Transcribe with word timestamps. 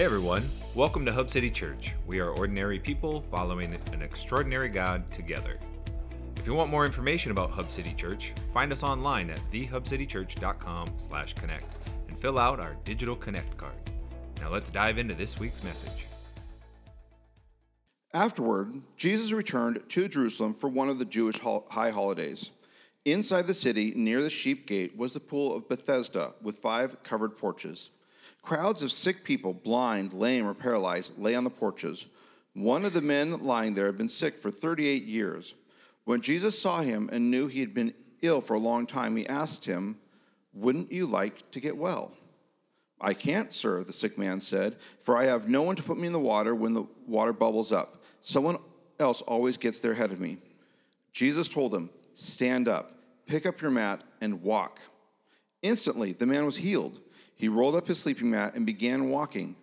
Hey 0.00 0.06
everyone, 0.06 0.48
welcome 0.74 1.04
to 1.04 1.12
Hub 1.12 1.28
City 1.28 1.50
Church. 1.50 1.92
We 2.06 2.20
are 2.20 2.30
ordinary 2.30 2.78
people 2.78 3.20
following 3.20 3.74
an 3.92 4.00
extraordinary 4.00 4.70
God 4.70 5.12
together. 5.12 5.58
If 6.36 6.46
you 6.46 6.54
want 6.54 6.70
more 6.70 6.86
information 6.86 7.32
about 7.32 7.50
Hub 7.50 7.70
City 7.70 7.92
Church, 7.92 8.32
find 8.50 8.72
us 8.72 8.82
online 8.82 9.28
at 9.28 9.40
thehubcitychurch.com/connect 9.52 11.76
and 12.08 12.16
fill 12.16 12.38
out 12.38 12.60
our 12.60 12.78
digital 12.82 13.14
connect 13.14 13.58
card. 13.58 13.74
Now 14.40 14.48
let's 14.48 14.70
dive 14.70 14.96
into 14.96 15.12
this 15.12 15.38
week's 15.38 15.62
message. 15.62 16.06
Afterward, 18.14 18.72
Jesus 18.96 19.32
returned 19.32 19.86
to 19.86 20.08
Jerusalem 20.08 20.54
for 20.54 20.70
one 20.70 20.88
of 20.88 20.98
the 20.98 21.04
Jewish 21.04 21.40
high 21.40 21.90
holidays. 21.90 22.52
Inside 23.04 23.46
the 23.46 23.52
city, 23.52 23.92
near 23.94 24.22
the 24.22 24.30
sheep 24.30 24.66
gate, 24.66 24.96
was 24.96 25.12
the 25.12 25.20
pool 25.20 25.54
of 25.54 25.68
Bethesda 25.68 26.32
with 26.40 26.56
five 26.56 27.02
covered 27.02 27.36
porches. 27.36 27.90
Crowds 28.42 28.82
of 28.82 28.90
sick 28.90 29.24
people, 29.24 29.52
blind, 29.52 30.12
lame, 30.12 30.46
or 30.46 30.54
paralyzed, 30.54 31.18
lay 31.18 31.34
on 31.34 31.44
the 31.44 31.50
porches. 31.50 32.06
One 32.54 32.84
of 32.84 32.92
the 32.92 33.02
men 33.02 33.42
lying 33.42 33.74
there 33.74 33.86
had 33.86 33.98
been 33.98 34.08
sick 34.08 34.38
for 34.38 34.50
38 34.50 35.04
years. 35.04 35.54
When 36.04 36.20
Jesus 36.20 36.58
saw 36.58 36.80
him 36.80 37.08
and 37.12 37.30
knew 37.30 37.46
he 37.46 37.60
had 37.60 37.74
been 37.74 37.94
ill 38.22 38.40
for 38.40 38.54
a 38.54 38.60
long 38.60 38.86
time, 38.86 39.16
he 39.16 39.26
asked 39.28 39.64
him, 39.66 39.98
Wouldn't 40.52 40.90
you 40.90 41.06
like 41.06 41.50
to 41.52 41.60
get 41.60 41.76
well? 41.76 42.12
I 43.00 43.14
can't, 43.14 43.52
sir, 43.52 43.82
the 43.82 43.92
sick 43.92 44.18
man 44.18 44.40
said, 44.40 44.74
for 44.98 45.16
I 45.16 45.24
have 45.24 45.48
no 45.48 45.62
one 45.62 45.76
to 45.76 45.82
put 45.82 45.98
me 45.98 46.06
in 46.06 46.12
the 46.12 46.18
water 46.18 46.54
when 46.54 46.74
the 46.74 46.86
water 47.06 47.32
bubbles 47.32 47.72
up. 47.72 48.02
Someone 48.20 48.56
else 48.98 49.22
always 49.22 49.56
gets 49.56 49.80
there 49.80 49.92
ahead 49.92 50.10
of 50.10 50.20
me. 50.20 50.38
Jesus 51.12 51.48
told 51.48 51.74
him, 51.74 51.90
Stand 52.14 52.68
up, 52.68 52.92
pick 53.26 53.46
up 53.46 53.60
your 53.62 53.70
mat, 53.70 54.02
and 54.20 54.42
walk. 54.42 54.80
Instantly, 55.62 56.12
the 56.12 56.26
man 56.26 56.44
was 56.44 56.58
healed. 56.58 57.00
He 57.40 57.48
rolled 57.48 57.74
up 57.74 57.86
his 57.86 57.98
sleeping 57.98 58.30
mat 58.30 58.54
and 58.54 58.66
began 58.66 59.08
walking. 59.08 59.56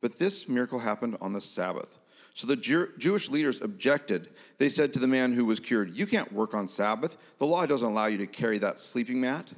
But 0.00 0.16
this 0.16 0.48
miracle 0.48 0.78
happened 0.78 1.16
on 1.20 1.32
the 1.32 1.40
Sabbath. 1.40 1.98
So 2.34 2.46
the 2.46 2.54
Jew- 2.54 2.92
Jewish 2.98 3.28
leaders 3.28 3.60
objected. 3.60 4.28
They 4.58 4.68
said 4.68 4.92
to 4.92 5.00
the 5.00 5.08
man 5.08 5.32
who 5.32 5.44
was 5.44 5.58
cured, 5.58 5.98
You 5.98 6.06
can't 6.06 6.30
work 6.30 6.54
on 6.54 6.68
Sabbath. 6.68 7.16
The 7.38 7.46
law 7.46 7.66
doesn't 7.66 7.90
allow 7.90 8.06
you 8.06 8.18
to 8.18 8.28
carry 8.28 8.58
that 8.58 8.78
sleeping 8.78 9.20
mat. 9.20 9.52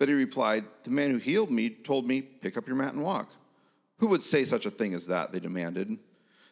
But 0.00 0.08
he 0.08 0.14
replied, 0.14 0.64
The 0.82 0.90
man 0.90 1.12
who 1.12 1.18
healed 1.18 1.52
me 1.52 1.70
told 1.70 2.08
me, 2.08 2.22
Pick 2.22 2.56
up 2.56 2.66
your 2.66 2.74
mat 2.74 2.92
and 2.92 3.04
walk. 3.04 3.30
Who 4.00 4.08
would 4.08 4.22
say 4.22 4.44
such 4.44 4.66
a 4.66 4.70
thing 4.70 4.92
as 4.92 5.06
that? 5.06 5.30
They 5.30 5.38
demanded. 5.38 5.96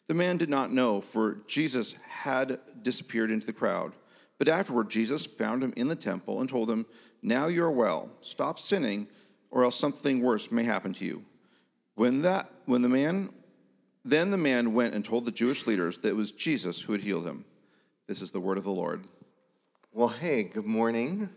The 0.06 0.14
man 0.14 0.36
did 0.36 0.50
not 0.50 0.70
know, 0.70 1.00
for 1.00 1.38
Jesus 1.48 1.94
had 2.08 2.60
disappeared 2.82 3.32
into 3.32 3.48
the 3.48 3.52
crowd. 3.52 3.94
But 4.38 4.46
afterward, 4.46 4.88
Jesus 4.88 5.26
found 5.26 5.64
him 5.64 5.72
in 5.76 5.88
the 5.88 5.96
temple 5.96 6.40
and 6.40 6.48
told 6.48 6.70
him, 6.70 6.86
Now 7.22 7.48
you 7.48 7.64
are 7.64 7.72
well. 7.72 8.10
Stop 8.20 8.60
sinning 8.60 9.08
or 9.50 9.64
else 9.64 9.76
something 9.76 10.22
worse 10.22 10.50
may 10.50 10.64
happen 10.64 10.92
to 10.94 11.04
you. 11.04 11.24
When 11.94 12.22
that 12.22 12.48
when 12.66 12.82
the 12.82 12.88
man 12.88 13.30
then 14.04 14.30
the 14.30 14.38
man 14.38 14.72
went 14.72 14.94
and 14.94 15.04
told 15.04 15.26
the 15.26 15.32
Jewish 15.32 15.66
leaders 15.66 15.98
that 15.98 16.08
it 16.08 16.16
was 16.16 16.32
Jesus 16.32 16.80
who 16.82 16.92
had 16.92 17.02
healed 17.02 17.26
him. 17.26 17.44
This 18.06 18.22
is 18.22 18.30
the 18.30 18.40
word 18.40 18.56
of 18.56 18.64
the 18.64 18.70
Lord. 18.70 19.04
Well, 19.92 20.08
hey, 20.08 20.44
good 20.44 20.64
morning. 20.64 21.28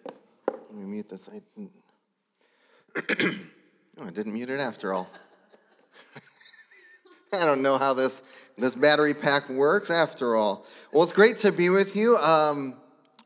Let 0.47 0.73
me 0.73 0.83
mute 0.83 1.09
this. 1.09 1.29
I 1.29 1.41
didn't, 3.15 3.39
oh, 3.99 4.07
I 4.07 4.11
didn't 4.11 4.33
mute 4.33 4.49
it 4.49 4.59
after 4.59 4.93
all. 4.93 5.09
I 7.33 7.45
don't 7.45 7.61
know 7.61 7.77
how 7.77 7.93
this 7.93 8.21
this 8.57 8.75
battery 8.75 9.13
pack 9.13 9.49
works 9.49 9.89
after 9.89 10.35
all. 10.35 10.65
Well, 10.91 11.03
it's 11.03 11.11
great 11.11 11.37
to 11.37 11.51
be 11.51 11.69
with 11.69 11.95
you. 11.95 12.17
Um, 12.17 12.75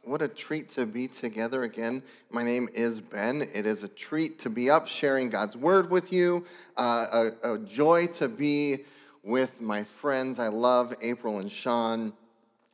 what 0.08 0.22
a 0.22 0.27
treat 0.27 0.69
to 0.69 0.86
be 0.86 1.05
together 1.05 1.63
again. 1.63 2.02
My 2.31 2.41
name 2.41 2.69
is 2.73 3.02
Ben. 3.02 3.41
It 3.53 3.66
is 3.66 3.83
a 3.83 3.89
treat 3.89 4.39
to 4.39 4.50
be 4.50 4.69
up 4.69 4.88
sharing 4.88 5.30
God's 5.30 5.58
word 5.58 5.91
with 5.91 6.13
you, 6.13 6.45
uh, 6.77 7.30
a, 7.44 7.53
a, 7.55 7.59
joy 7.59 8.08
to 8.13 8.30
be 8.30 8.85
with 9.22 9.61
my 9.61 9.83
friends. 9.83 10.39
I 10.39 10.47
love 10.47 10.94
April 11.02 11.39
and 11.39 11.52
Sean. 11.52 12.13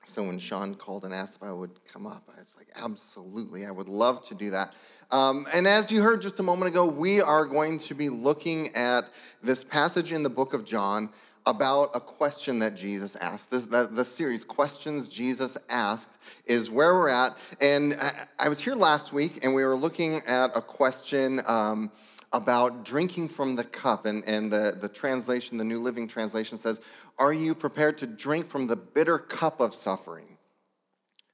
So 0.06 0.22
when 0.22 0.38
Sean 0.38 0.76
called 0.76 1.06
and 1.06 1.14
asked 1.14 1.38
if 1.38 1.44
I 1.44 1.52
would 1.52 1.72
come 1.92 2.06
up, 2.06 2.30
I 2.30 2.40
was 2.40 2.56
like, 2.56 2.68
absolutely, 2.76 3.66
I 3.66 3.72
would 3.72 3.90
love 3.90 4.22
to 4.28 4.36
do 4.36 4.52
that. 4.52 4.76
Um, 5.10 5.46
and 5.56 5.66
as 5.66 5.92
you 5.92 6.04
heard 6.04 6.22
just 6.22 6.40
a 6.40 6.44
moment 6.44 6.70
ago, 6.70 6.88
we 6.88 7.20
are 7.20 7.46
going 7.46 7.80
to 7.80 7.96
be 7.96 8.10
looking 8.10 8.68
at 8.76 9.10
this 9.42 9.64
passage 9.64 10.12
in 10.12 10.22
the 10.22 10.30
book 10.30 10.54
of 10.54 10.66
John 10.66 11.10
about 11.46 11.90
a 11.94 12.00
question 12.00 12.60
that 12.60 12.76
Jesus 12.76 13.16
asked. 13.18 13.52
This, 13.52 13.68
the, 13.68 13.88
the 13.92 14.06
series, 14.06 14.44
Questions 14.44 15.10
Jesus 15.10 15.58
Asked, 15.70 16.18
is 16.46 16.70
where 16.70 16.94
we're 16.94 17.10
at. 17.10 17.34
And 17.62 17.96
I, 18.00 18.26
I, 18.40 18.50
was 18.50 18.60
here 18.60 18.76
last 18.76 19.12
week 19.12 19.40
and 19.44 19.54
we 19.54 19.66
were 19.66 19.76
looking 19.76 20.22
at 20.28 20.56
a 20.56 20.62
question 20.62 21.42
um, 21.48 21.92
about 22.32 22.86
drinking 22.86 23.28
from 23.30 23.56
the 23.56 23.64
cup. 23.64 24.06
And, 24.06 24.24
and 24.26 24.52
the, 24.52 24.78
the 24.80 24.90
translation, 24.90 25.58
the 25.58 25.64
New 25.64 25.80
Living 25.80 26.08
Translation 26.08 26.58
says, 26.58 26.80
Are 27.20 27.34
you 27.34 27.56
prepared 27.56 27.98
to 28.00 28.08
drink 28.08 28.46
from 28.46 28.68
the 28.68 28.78
bitter 28.78 29.18
cup 29.18 29.60
of 29.60 29.74
suffering 29.74 30.38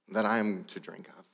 that 0.09 0.25
I 0.25 0.39
am 0.39 0.63
to 0.65 0.79
drink 0.79 1.07
of? 1.09 1.25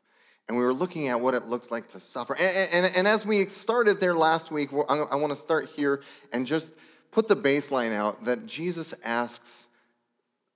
And 0.48 0.58
we 0.58 0.64
were 0.64 0.74
looking 0.74 1.08
at 1.08 1.20
what 1.20 1.34
it 1.34 1.46
looks 1.46 1.72
like 1.72 1.88
to 1.90 2.00
suffer. 2.00 2.36
And, 2.40 2.86
and, 2.86 2.98
and 2.98 3.08
as 3.08 3.26
we 3.26 3.46
started 3.48 4.00
there 4.00 4.14
last 4.14 4.52
week, 4.52 4.70
I, 4.74 5.06
I 5.12 5.16
want 5.16 5.32
to 5.32 5.36
start 5.36 5.70
here 5.76 6.04
and 6.32 6.46
just 6.46 6.74
put 7.16 7.30
the 7.30 7.36
baseline 7.36 7.96
out 7.96 8.26
that 8.26 8.46
Jesus 8.46 8.94
asks 9.06 9.70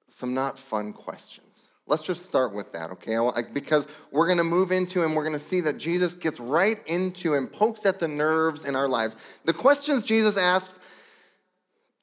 some 0.10 0.34
not 0.34 0.60
fun 0.60 0.92
questions. 0.92 1.70
Let's 1.88 2.02
just 2.02 2.26
start 2.26 2.54
with 2.54 2.74
that, 2.74 2.92
okay? 2.92 3.18
Because 3.54 3.88
we're 4.12 4.26
going 4.26 4.40
to 4.40 4.44
move 4.44 4.74
into 4.74 5.04
and 5.06 5.16
we're 5.16 5.24
going 5.24 5.40
to 5.40 5.40
see 5.40 5.62
that 5.62 5.78
Jesus 5.78 6.14
gets 6.14 6.38
right 6.38 6.76
into 6.86 7.34
and 7.34 7.50
pokes 7.50 7.86
at 7.86 8.02
the 8.02 8.10
nerves 8.10 8.66
in 8.66 8.76
our 8.76 8.90
lives. 8.90 9.16
The 9.46 9.54
questions 9.54 10.04
Jesus 10.04 10.36
asks 10.36 10.82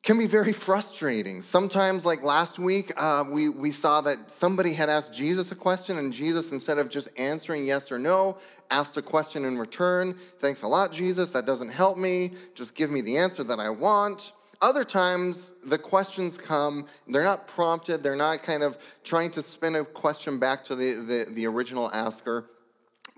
can 0.02 0.16
be 0.16 0.26
very 0.26 0.54
frustrating. 0.54 1.42
Sometimes, 1.42 2.06
like 2.06 2.22
last 2.22 2.58
week, 2.58 2.92
uh, 2.96 3.24
we, 3.30 3.50
we 3.50 3.70
saw 3.70 4.00
that 4.00 4.30
somebody 4.30 4.72
had 4.72 4.88
asked 4.88 5.12
Jesus 5.12 5.52
a 5.52 5.54
question, 5.54 5.98
and 5.98 6.14
Jesus, 6.14 6.50
instead 6.50 6.78
of 6.78 6.88
just 6.88 7.08
answering 7.18 7.66
yes 7.66 7.92
or 7.92 7.98
no, 7.98 8.38
asked 8.70 8.96
a 8.96 9.02
question 9.02 9.44
in 9.44 9.58
return. 9.58 10.14
Thanks 10.38 10.62
a 10.62 10.66
lot, 10.66 10.92
Jesus. 10.92 11.30
That 11.30 11.44
doesn't 11.44 11.72
help 11.72 11.98
me. 11.98 12.30
Just 12.54 12.74
give 12.74 12.90
me 12.90 13.02
the 13.02 13.18
answer 13.18 13.44
that 13.44 13.58
I 13.58 13.68
want. 13.68 14.32
Other 14.62 14.84
times, 14.84 15.52
the 15.64 15.78
questions 15.78 16.38
come, 16.38 16.86
they're 17.06 17.24
not 17.24 17.46
prompted, 17.46 18.02
they're 18.02 18.16
not 18.16 18.42
kind 18.42 18.62
of 18.62 18.78
trying 19.04 19.30
to 19.32 19.42
spin 19.42 19.76
a 19.76 19.84
question 19.84 20.38
back 20.38 20.64
to 20.64 20.74
the, 20.74 21.24
the, 21.26 21.32
the 21.32 21.46
original 21.46 21.90
asker, 21.92 22.48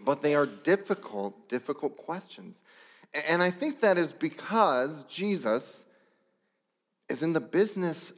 but 0.04 0.22
they 0.22 0.34
are 0.34 0.46
difficult, 0.46 1.48
difficult 1.48 1.96
questions. 1.96 2.62
And 3.28 3.42
I 3.42 3.50
think 3.50 3.80
that 3.80 3.98
is 3.98 4.12
because 4.12 5.04
Jesus 5.04 5.84
is 7.08 7.22
in 7.22 7.32
the 7.32 7.40
business 7.40 8.12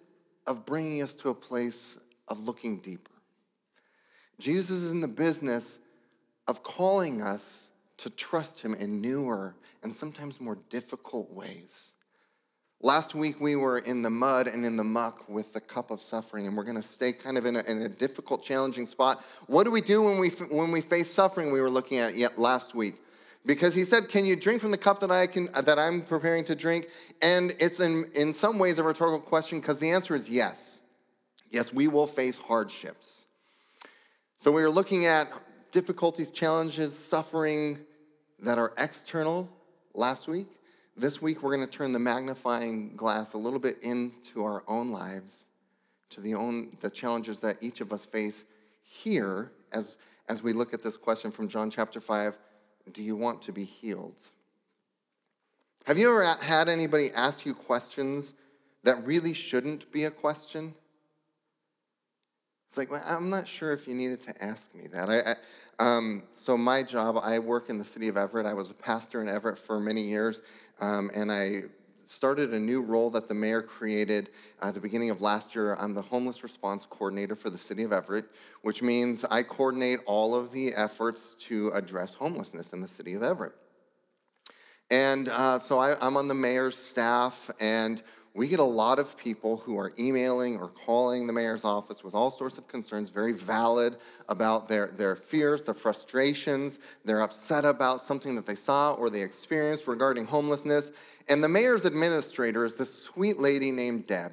of 0.46 0.66
bringing 0.66 1.02
us 1.02 1.14
to 1.14 1.28
a 1.28 1.34
place 1.34 1.98
of 2.26 2.44
looking 2.44 2.78
deeper. 2.78 3.10
Jesus 4.38 4.82
is 4.82 4.90
in 4.90 5.00
the 5.00 5.08
business 5.08 5.78
of 6.48 6.62
calling 6.62 7.22
us 7.22 7.70
to 7.98 8.08
trust 8.08 8.62
him 8.62 8.74
in 8.74 9.00
newer 9.00 9.54
and 9.82 9.94
sometimes 9.94 10.40
more 10.40 10.58
difficult 10.70 11.30
ways. 11.30 11.92
Last 12.82 13.14
week 13.14 13.40
we 13.40 13.56
were 13.56 13.78
in 13.78 14.00
the 14.00 14.08
mud 14.08 14.46
and 14.46 14.64
in 14.64 14.76
the 14.76 14.84
muck 14.84 15.28
with 15.28 15.52
the 15.52 15.60
cup 15.60 15.90
of 15.90 16.00
suffering, 16.00 16.46
and 16.46 16.56
we're 16.56 16.64
going 16.64 16.80
to 16.80 16.88
stay 16.88 17.12
kind 17.12 17.36
of 17.36 17.44
in 17.44 17.56
a, 17.56 17.62
in 17.68 17.82
a, 17.82 17.90
difficult, 17.90 18.42
challenging 18.42 18.86
spot. 18.86 19.22
What 19.48 19.64
do 19.64 19.70
we 19.70 19.82
do 19.82 20.02
when 20.02 20.18
we 20.18 20.30
when 20.50 20.72
we 20.72 20.80
face 20.80 21.10
suffering? 21.10 21.52
We 21.52 21.60
were 21.60 21.68
looking 21.68 21.98
at 21.98 22.16
yet 22.16 22.38
last 22.38 22.74
week, 22.74 22.94
because 23.44 23.74
he 23.74 23.84
said, 23.84 24.08
"Can 24.08 24.24
you 24.24 24.34
drink 24.34 24.62
from 24.62 24.70
the 24.70 24.78
cup 24.78 25.00
that 25.00 25.10
I 25.10 25.26
can 25.26 25.48
that 25.52 25.78
I'm 25.78 26.00
preparing 26.00 26.42
to 26.44 26.54
drink?" 26.54 26.86
And 27.20 27.52
it's 27.58 27.80
in 27.80 28.04
in 28.14 28.32
some 28.32 28.58
ways 28.58 28.78
a 28.78 28.82
rhetorical 28.82 29.20
question 29.20 29.60
because 29.60 29.78
the 29.78 29.90
answer 29.90 30.14
is 30.14 30.30
yes. 30.30 30.80
Yes, 31.50 31.74
we 31.74 31.86
will 31.86 32.06
face 32.06 32.38
hardships. 32.38 33.28
So 34.38 34.50
we 34.52 34.62
were 34.62 34.70
looking 34.70 35.04
at 35.04 35.30
difficulties, 35.70 36.30
challenges, 36.30 36.96
suffering 36.96 37.78
that 38.38 38.56
are 38.56 38.72
external 38.78 39.50
last 39.92 40.28
week. 40.28 40.46
This 41.00 41.22
week, 41.22 41.42
we're 41.42 41.56
going 41.56 41.66
to 41.66 41.78
turn 41.78 41.94
the 41.94 41.98
magnifying 41.98 42.94
glass 42.94 43.32
a 43.32 43.38
little 43.38 43.58
bit 43.58 43.82
into 43.82 44.44
our 44.44 44.62
own 44.68 44.90
lives, 44.90 45.46
to 46.10 46.20
the, 46.20 46.34
own, 46.34 46.76
the 46.82 46.90
challenges 46.90 47.38
that 47.38 47.56
each 47.62 47.80
of 47.80 47.90
us 47.90 48.04
face 48.04 48.44
here 48.82 49.50
as, 49.72 49.96
as 50.28 50.42
we 50.42 50.52
look 50.52 50.74
at 50.74 50.82
this 50.82 50.98
question 50.98 51.30
from 51.30 51.48
John 51.48 51.70
chapter 51.70 52.00
5 52.00 52.36
Do 52.92 53.02
you 53.02 53.16
want 53.16 53.40
to 53.40 53.50
be 53.50 53.64
healed? 53.64 54.18
Have 55.86 55.96
you 55.96 56.10
ever 56.10 56.36
had 56.44 56.68
anybody 56.68 57.08
ask 57.16 57.46
you 57.46 57.54
questions 57.54 58.34
that 58.82 59.02
really 59.06 59.32
shouldn't 59.32 59.90
be 59.90 60.04
a 60.04 60.10
question? 60.10 60.74
It's 62.70 62.76
like, 62.76 62.88
well, 62.88 63.02
I'm 63.04 63.30
not 63.30 63.48
sure 63.48 63.72
if 63.72 63.88
you 63.88 63.94
needed 63.94 64.20
to 64.20 64.44
ask 64.44 64.72
me 64.76 64.86
that. 64.92 65.10
I, 65.10 65.32
I 65.32 65.96
um, 65.96 66.22
so, 66.36 66.56
my 66.56 66.84
job, 66.84 67.18
I 67.20 67.40
work 67.40 67.68
in 67.68 67.78
the 67.78 67.84
city 67.84 68.06
of 68.06 68.16
Everett. 68.16 68.46
I 68.46 68.54
was 68.54 68.70
a 68.70 68.74
pastor 68.74 69.20
in 69.20 69.28
Everett 69.28 69.58
for 69.58 69.80
many 69.80 70.02
years, 70.02 70.40
um, 70.80 71.10
and 71.12 71.32
I 71.32 71.62
started 72.04 72.50
a 72.50 72.60
new 72.60 72.80
role 72.80 73.10
that 73.10 73.26
the 73.26 73.34
mayor 73.34 73.60
created 73.60 74.30
at 74.62 74.74
the 74.74 74.80
beginning 74.80 75.10
of 75.10 75.20
last 75.20 75.52
year. 75.52 75.74
I'm 75.80 75.94
the 75.94 76.02
homeless 76.02 76.44
response 76.44 76.86
coordinator 76.86 77.34
for 77.34 77.50
the 77.50 77.58
city 77.58 77.82
of 77.82 77.92
Everett, 77.92 78.26
which 78.62 78.82
means 78.82 79.24
I 79.32 79.42
coordinate 79.42 79.98
all 80.06 80.36
of 80.36 80.52
the 80.52 80.72
efforts 80.76 81.34
to 81.46 81.70
address 81.70 82.14
homelessness 82.14 82.72
in 82.72 82.80
the 82.80 82.88
city 82.88 83.14
of 83.14 83.24
Everett. 83.24 83.54
And 84.92 85.28
uh, 85.28 85.58
so 85.58 85.80
I, 85.80 85.94
I'm 86.00 86.16
on 86.16 86.28
the 86.28 86.34
mayor's 86.34 86.76
staff, 86.76 87.50
and 87.60 88.00
we 88.34 88.46
get 88.46 88.60
a 88.60 88.64
lot 88.64 88.98
of 88.98 89.16
people 89.16 89.56
who 89.56 89.76
are 89.78 89.92
emailing 89.98 90.58
or 90.58 90.68
calling 90.68 91.26
the 91.26 91.32
mayor's 91.32 91.64
office 91.64 92.04
with 92.04 92.14
all 92.14 92.30
sorts 92.30 92.58
of 92.58 92.68
concerns, 92.68 93.10
very 93.10 93.32
valid 93.32 93.96
about 94.28 94.68
their, 94.68 94.86
their 94.86 95.16
fears, 95.16 95.62
their 95.62 95.74
frustrations. 95.74 96.78
They're 97.04 97.22
upset 97.22 97.64
about 97.64 98.00
something 98.00 98.36
that 98.36 98.46
they 98.46 98.54
saw 98.54 98.92
or 98.94 99.10
they 99.10 99.22
experienced 99.22 99.88
regarding 99.88 100.26
homelessness. 100.26 100.92
And 101.28 101.42
the 101.42 101.48
mayor's 101.48 101.84
administrator 101.84 102.64
is 102.64 102.74
this 102.74 103.02
sweet 103.02 103.38
lady 103.38 103.72
named 103.72 104.06
Deb. 104.06 104.32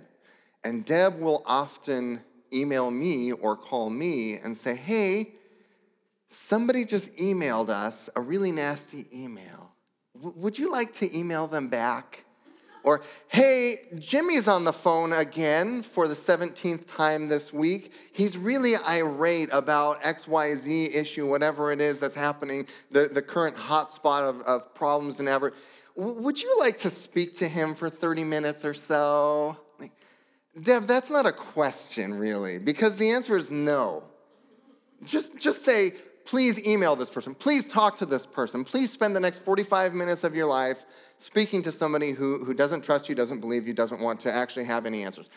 And 0.63 0.85
Deb 0.85 1.19
will 1.19 1.43
often 1.47 2.21
email 2.53 2.91
me 2.91 3.31
or 3.31 3.55
call 3.55 3.89
me 3.89 4.35
and 4.35 4.55
say, 4.55 4.75
hey, 4.75 5.33
somebody 6.29 6.85
just 6.85 7.15
emailed 7.15 7.69
us 7.69 8.09
a 8.15 8.21
really 8.21 8.51
nasty 8.51 9.07
email. 9.13 9.71
W- 10.15 10.39
would 10.39 10.59
you 10.59 10.71
like 10.71 10.93
to 10.93 11.17
email 11.17 11.47
them 11.47 11.67
back? 11.67 12.25
Or, 12.87 13.01
hey, 13.27 13.75
Jimmy's 13.99 14.47
on 14.47 14.63
the 14.63 14.71
phone 14.71 15.11
again 15.11 15.81
for 15.81 16.07
the 16.07 16.13
17th 16.13 16.95
time 16.95 17.27
this 17.27 17.51
week. 17.51 17.91
He's 18.13 18.37
really 18.37 18.75
irate 18.77 19.49
about 19.51 20.01
XYZ 20.03 20.95
issue, 20.95 21.27
whatever 21.27 21.73
it 21.73 21.81
is 21.81 21.99
that's 21.99 22.15
happening, 22.15 22.65
the, 22.89 23.09
the 23.11 23.21
current 23.21 23.57
hotspot 23.57 24.29
of, 24.29 24.41
of 24.43 24.73
problems 24.73 25.19
and 25.19 25.27
Everett. 25.27 25.53
W- 25.97 26.21
would 26.21 26.41
you 26.41 26.57
like 26.61 26.77
to 26.77 26.89
speak 26.89 27.33
to 27.39 27.49
him 27.49 27.75
for 27.75 27.89
30 27.89 28.23
minutes 28.23 28.63
or 28.63 28.73
so? 28.73 29.57
Like, 29.81 29.91
Deb, 30.63 30.83
that's 30.83 31.11
not 31.11 31.25
a 31.25 31.33
question, 31.33 32.13
really, 32.13 32.57
because 32.57 32.95
the 32.95 33.09
answer 33.09 33.35
is 33.35 33.51
no. 33.51 34.05
Just, 35.03 35.37
just 35.37 35.65
say, 35.65 35.91
please 36.23 36.65
email 36.65 36.95
this 36.95 37.09
person. 37.09 37.33
Please 37.33 37.67
talk 37.67 37.97
to 37.97 38.05
this 38.05 38.25
person. 38.25 38.63
Please 38.63 38.91
spend 38.93 39.13
the 39.13 39.19
next 39.19 39.39
45 39.39 39.93
minutes 39.93 40.23
of 40.23 40.35
your 40.35 40.47
life 40.47 40.85
speaking 41.19 41.61
to 41.63 41.71
somebody 41.71 42.11
who, 42.11 42.43
who 42.43 42.53
doesn't 42.53 42.83
trust 42.83 43.09
you, 43.09 43.15
doesn't 43.15 43.39
believe 43.39 43.67
you, 43.67 43.73
doesn't 43.73 44.01
want 44.01 44.19
to 44.21 44.33
actually 44.33 44.65
have 44.65 44.85
any 44.85 45.03
answers. 45.03 45.29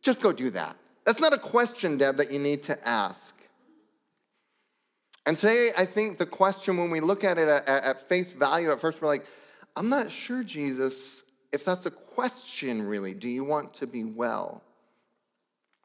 Just 0.00 0.22
go 0.22 0.32
do 0.32 0.50
that. 0.50 0.76
That's 1.04 1.20
not 1.20 1.32
a 1.32 1.38
question, 1.38 1.98
Deb, 1.98 2.16
that 2.16 2.32
you 2.32 2.38
need 2.38 2.62
to 2.64 2.88
ask. 2.88 3.34
And 5.26 5.36
today, 5.36 5.70
I 5.76 5.84
think 5.84 6.18
the 6.18 6.26
question, 6.26 6.76
when 6.76 6.90
we 6.90 7.00
look 7.00 7.24
at 7.24 7.38
it 7.38 7.48
at, 7.48 7.68
at 7.68 8.00
face 8.00 8.30
value, 8.30 8.70
at 8.70 8.80
first 8.80 9.02
we're 9.02 9.08
like, 9.08 9.26
I'm 9.76 9.88
not 9.88 10.10
sure, 10.10 10.44
Jesus, 10.44 11.24
if 11.52 11.64
that's 11.64 11.86
a 11.86 11.90
question 11.90 12.86
really. 12.86 13.12
Do 13.12 13.28
you 13.28 13.44
want 13.44 13.74
to 13.74 13.86
be 13.86 14.04
well? 14.04 14.62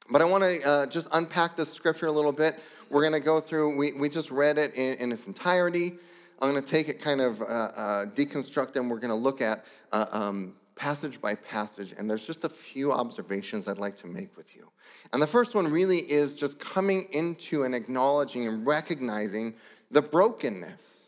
But 0.10 0.22
I 0.22 0.26
want 0.26 0.44
to 0.44 0.70
uh, 0.70 0.86
just 0.88 1.08
unpack 1.14 1.56
this 1.56 1.72
scripture 1.72 2.06
a 2.06 2.12
little 2.12 2.34
bit. 2.34 2.60
We're 2.90 3.02
going 3.02 3.20
to 3.20 3.26
go 3.26 3.40
through, 3.40 3.78
we, 3.78 3.94
we 3.94 4.10
just 4.10 4.30
read 4.30 4.58
it 4.58 4.76
in, 4.76 4.96
in 4.96 5.12
its 5.12 5.26
entirety. 5.26 5.94
I'm 6.42 6.52
going 6.52 6.64
to 6.64 6.70
take 6.70 6.90
it 6.90 7.00
kind 7.00 7.22
of 7.22 7.42
uh, 7.42 7.46
uh, 7.46 8.06
deconstruct 8.08 8.76
and 8.76 8.90
we're 8.90 9.00
going 9.00 9.14
to 9.14 9.16
look 9.16 9.42
at 9.42 9.64
uh, 9.92 10.06
um, 10.12 10.56
passage 10.76 11.22
by 11.22 11.36
passage. 11.36 11.94
And 11.98 12.10
there's 12.10 12.26
just 12.26 12.44
a 12.44 12.50
few 12.50 12.92
observations 12.92 13.68
I'd 13.68 13.78
like 13.78 13.96
to 13.98 14.08
make 14.08 14.36
with 14.36 14.56
you. 14.56 14.68
And 15.14 15.22
the 15.22 15.28
first 15.28 15.54
one 15.54 15.72
really 15.72 15.98
is 15.98 16.34
just 16.34 16.60
coming 16.60 17.08
into 17.12 17.64
and 17.64 17.76
acknowledging 17.76 18.48
and 18.48 18.66
recognizing 18.66 19.54
the 19.92 20.02
brokenness. 20.02 21.01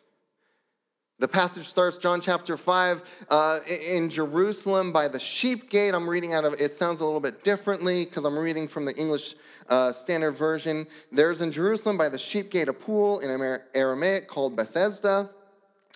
The 1.23 1.29
passage 1.29 1.69
starts, 1.69 1.97
John 1.97 2.19
chapter 2.19 2.57
5, 2.57 3.25
uh, 3.29 3.59
in 3.87 4.09
Jerusalem 4.09 4.91
by 4.91 5.07
the 5.07 5.19
sheep 5.19 5.69
gate. 5.69 5.93
I'm 5.93 6.09
reading 6.09 6.33
out 6.33 6.43
of, 6.43 6.59
it 6.59 6.73
sounds 6.73 6.99
a 6.99 7.05
little 7.05 7.21
bit 7.21 7.45
differently 7.45 8.03
because 8.03 8.25
I'm 8.25 8.37
reading 8.37 8.67
from 8.67 8.83
the 8.83 8.93
English 8.97 9.35
uh, 9.69 9.93
Standard 9.93 10.33
Version. 10.33 10.85
There's 11.13 11.39
in 11.39 11.49
Jerusalem 11.53 11.97
by 11.97 12.09
the 12.09 12.19
sheep 12.19 12.51
gate 12.51 12.67
a 12.67 12.73
pool 12.73 13.21
in 13.21 13.57
Aramaic 13.73 14.27
called 14.27 14.57
Bethesda, 14.57 15.29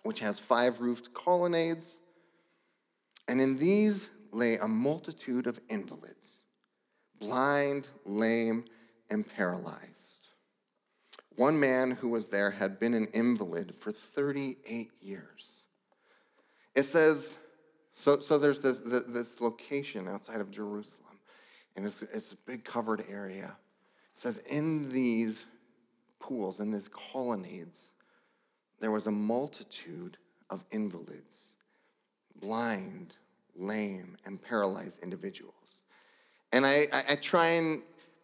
which 0.04 0.22
has 0.22 0.40
five 0.40 0.80
roofed 0.80 1.14
colonnades. 1.14 1.98
And 3.28 3.42
in 3.42 3.58
these 3.58 4.10
lay 4.32 4.56
a 4.56 4.68
multitude 4.70 5.46
of 5.46 5.60
invalids, 5.68 6.46
blind, 7.20 7.90
lame, 8.06 8.64
and 9.10 9.28
paralyzed. 9.28 9.97
One 11.38 11.60
man 11.60 11.92
who 11.92 12.10
was 12.10 12.28
there 12.28 12.52
had 12.52 12.80
been 12.80 12.94
an 12.94 13.08
invalid 13.14 13.74
for 13.74 13.92
38 13.92 14.90
years. 15.02 15.68
It 16.76 16.84
says, 16.84 17.38
so, 17.94 18.20
so 18.20 18.38
there's 18.38 18.60
this, 18.60 18.80
this 18.80 19.40
location 19.40 20.08
outside 20.08 20.42
of 20.42 20.52
Jerusalem 20.52 21.08
and 21.78 21.86
it's, 21.86 22.02
it's 22.02 22.34
a 22.34 22.36
big 22.48 22.66
covered 22.66 23.04
area. 23.08 23.56
It 24.14 24.20
says, 24.20 24.40
in 24.50 24.92
these 24.92 25.46
pools, 26.20 26.60
in 26.60 26.72
these 26.72 26.88
colonnades, 26.88 27.94
there 28.80 28.92
was 28.92 29.06
a 29.06 29.12
multitude 29.12 30.18
of 30.50 30.66
invalids, 30.72 31.56
blind, 32.42 33.18
lame, 33.56 34.18
and 34.26 34.42
paralyzed 34.42 35.00
individuals. 35.04 35.54
And 36.52 36.66
I, 36.66 36.86
I, 36.92 37.04
I 37.12 37.16
try 37.16 37.48
and 37.50 37.82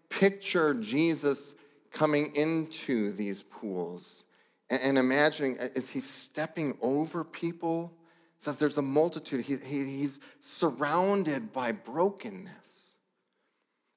picture 0.10 0.74
Jesus 0.74 1.54
coming 1.94 2.36
into 2.36 3.14
these 3.14 3.44
pools 3.44 4.26
and, 4.70 4.82
and 4.84 4.98
imagining 4.98 5.58
uh, 5.60 5.70
if 5.76 5.92
he's 5.92 6.10
stepping 6.10 6.74
over 6.82 7.24
people. 7.24 7.94
It 8.38 8.44
says 8.44 8.58
there's 8.58 8.78
a 8.78 8.82
multitude. 8.82 9.46
He, 9.46 9.56
he, 9.56 10.00
he's 10.00 10.20
surrounded 10.42 11.54
by 11.54 11.72
brokenness. 11.72 12.96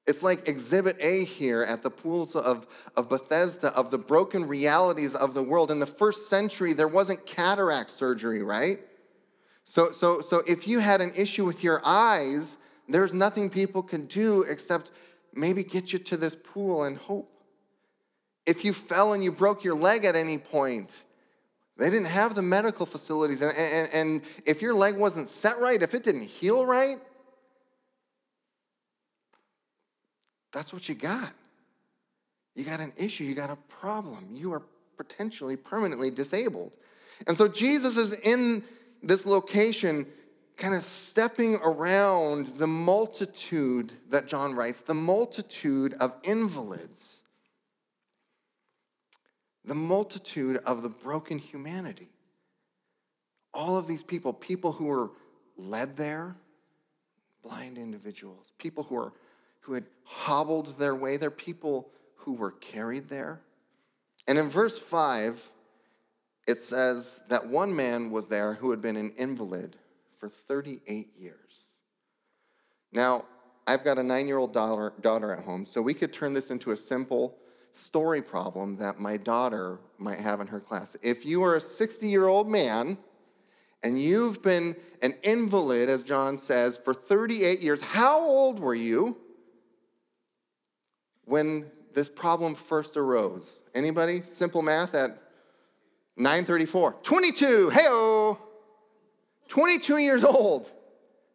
It's 0.05 0.23
like 0.23 0.47
exhibit 0.47 0.95
A 1.01 1.25
here 1.25 1.63
at 1.63 1.83
the 1.83 1.89
pools 1.89 2.33
of, 2.33 2.65
of 2.95 3.09
Bethesda 3.09 3.73
of 3.75 3.91
the 3.91 3.97
broken 3.97 4.47
realities 4.47 5.13
of 5.13 5.33
the 5.33 5.43
world. 5.43 5.69
In 5.69 5.79
the 5.79 5.85
first 5.85 6.29
century, 6.29 6.71
there 6.71 6.87
wasn't 6.87 7.25
cataract 7.25 7.91
surgery, 7.91 8.41
right? 8.41 8.77
So, 9.65 9.87
so, 9.87 10.21
so 10.21 10.41
if 10.47 10.65
you 10.65 10.79
had 10.79 11.01
an 11.01 11.11
issue 11.17 11.45
with 11.45 11.61
your 11.61 11.81
eyes, 11.83 12.57
there's 12.87 13.13
nothing 13.13 13.49
people 13.49 13.83
can 13.83 14.05
do 14.05 14.45
except 14.49 14.91
maybe 15.33 15.61
get 15.61 15.91
you 15.91 15.99
to 15.99 16.15
this 16.15 16.37
pool 16.41 16.83
and 16.85 16.97
hope. 16.97 17.29
If 18.47 18.65
you 18.65 18.73
fell 18.73 19.13
and 19.13 19.23
you 19.23 19.31
broke 19.31 19.63
your 19.63 19.75
leg 19.75 20.05
at 20.05 20.15
any 20.15 20.39
point, 20.39 21.03
they 21.77 21.91
didn't 21.91 22.07
have 22.07 22.33
the 22.33 22.41
medical 22.41 22.87
facilities. 22.87 23.41
And, 23.41 23.53
and, 23.55 23.89
and 23.93 24.21
if 24.47 24.63
your 24.63 24.73
leg 24.73 24.97
wasn't 24.97 25.29
set 25.29 25.59
right, 25.59 25.79
if 25.81 25.93
it 25.93 26.03
didn't 26.03 26.27
heal 26.27 26.65
right, 26.65 26.95
That's 30.57 30.73
what 30.73 30.89
you 30.89 30.95
got. 30.95 31.33
You 32.55 32.63
got 32.63 32.79
an 32.79 32.91
issue, 32.97 33.25
you 33.25 33.35
got 33.35 33.51
a 33.51 33.57
problem. 33.69 34.31
You 34.33 34.53
are 34.53 34.63
potentially 34.97 35.55
permanently 35.55 36.09
disabled. 36.09 36.75
And 37.27 37.37
so 37.37 37.47
Jesus 37.47 37.95
is 37.95 38.13
in 38.13 38.63
this 39.03 39.27
location, 39.27 40.07
kind 40.55 40.73
of 40.73 40.81
stepping 40.81 41.57
around 41.63 42.47
the 42.47 42.65
multitude 42.65 43.91
that 44.09 44.27
John 44.27 44.55
writes, 44.55 44.81
the 44.81 44.95
multitude 44.95 45.93
of 45.99 46.15
invalids, 46.23 47.16
the 49.67 49.75
multitude 49.75 50.57
of 50.65 50.81
the 50.81 50.89
broken 50.89 51.37
humanity. 51.37 52.07
All 53.53 53.77
of 53.77 53.85
these 53.85 54.01
people, 54.01 54.31
people 54.33 54.71
who 54.71 54.85
were 54.85 55.11
led 55.57 55.97
there, 55.97 56.37
blind 57.43 57.77
individuals, 57.77 58.51
people 58.57 58.83
who 58.83 58.97
are 58.97 59.13
who 59.61 59.73
had 59.73 59.85
hobbled 60.05 60.79
their 60.79 60.95
way 60.95 61.17
there, 61.17 61.29
people 61.29 61.89
who 62.15 62.33
were 62.33 62.51
carried 62.51 63.09
there. 63.09 63.41
And 64.25 64.37
in 64.37 64.47
verse 64.47 64.77
5, 64.77 65.51
it 66.47 66.61
says 66.61 67.19
that 67.27 67.47
one 67.47 67.75
man 67.75 68.09
was 68.09 68.27
there 68.27 68.53
who 68.53 68.71
had 68.71 68.81
been 68.81 68.95
an 68.95 69.11
invalid 69.17 69.75
for 70.17 70.29
38 70.29 71.09
years. 71.17 71.81
Now, 72.93 73.25
I've 73.67 73.83
got 73.83 73.97
a 73.97 74.03
nine 74.03 74.27
year 74.27 74.37
old 74.37 74.53
daughter 74.53 75.33
at 75.33 75.43
home, 75.43 75.65
so 75.65 75.81
we 75.81 75.93
could 75.93 76.13
turn 76.13 76.33
this 76.33 76.49
into 76.49 76.71
a 76.71 76.77
simple 76.77 77.37
story 77.77 78.21
problem 78.21 78.77
that 78.77 78.99
my 78.99 79.17
daughter 79.17 79.79
might 79.97 80.19
have 80.19 80.41
in 80.41 80.47
her 80.47 80.59
class. 80.59 80.95
If 81.01 81.25
you 81.25 81.43
are 81.43 81.55
a 81.55 81.61
60 81.61 82.07
year 82.07 82.25
old 82.25 82.49
man 82.49 82.97
and 83.83 84.01
you've 84.01 84.41
been 84.41 84.75
an 85.01 85.13
invalid, 85.23 85.89
as 85.89 86.03
John 86.03 86.37
says, 86.37 86.77
for 86.77 86.93
38 86.93 87.61
years, 87.61 87.81
how 87.81 88.19
old 88.19 88.59
were 88.59 88.75
you 88.75 89.17
when 91.25 91.65
this 91.93 92.09
problem 92.09 92.55
first 92.55 92.97
arose? 92.97 93.61
Anybody? 93.75 94.21
Simple 94.21 94.61
math 94.61 94.95
at 94.95 95.11
934. 96.17 96.97
22. 97.03 97.69
Heyo. 97.73 98.37
22 99.47 99.97
years 99.97 100.23
old. 100.23 100.63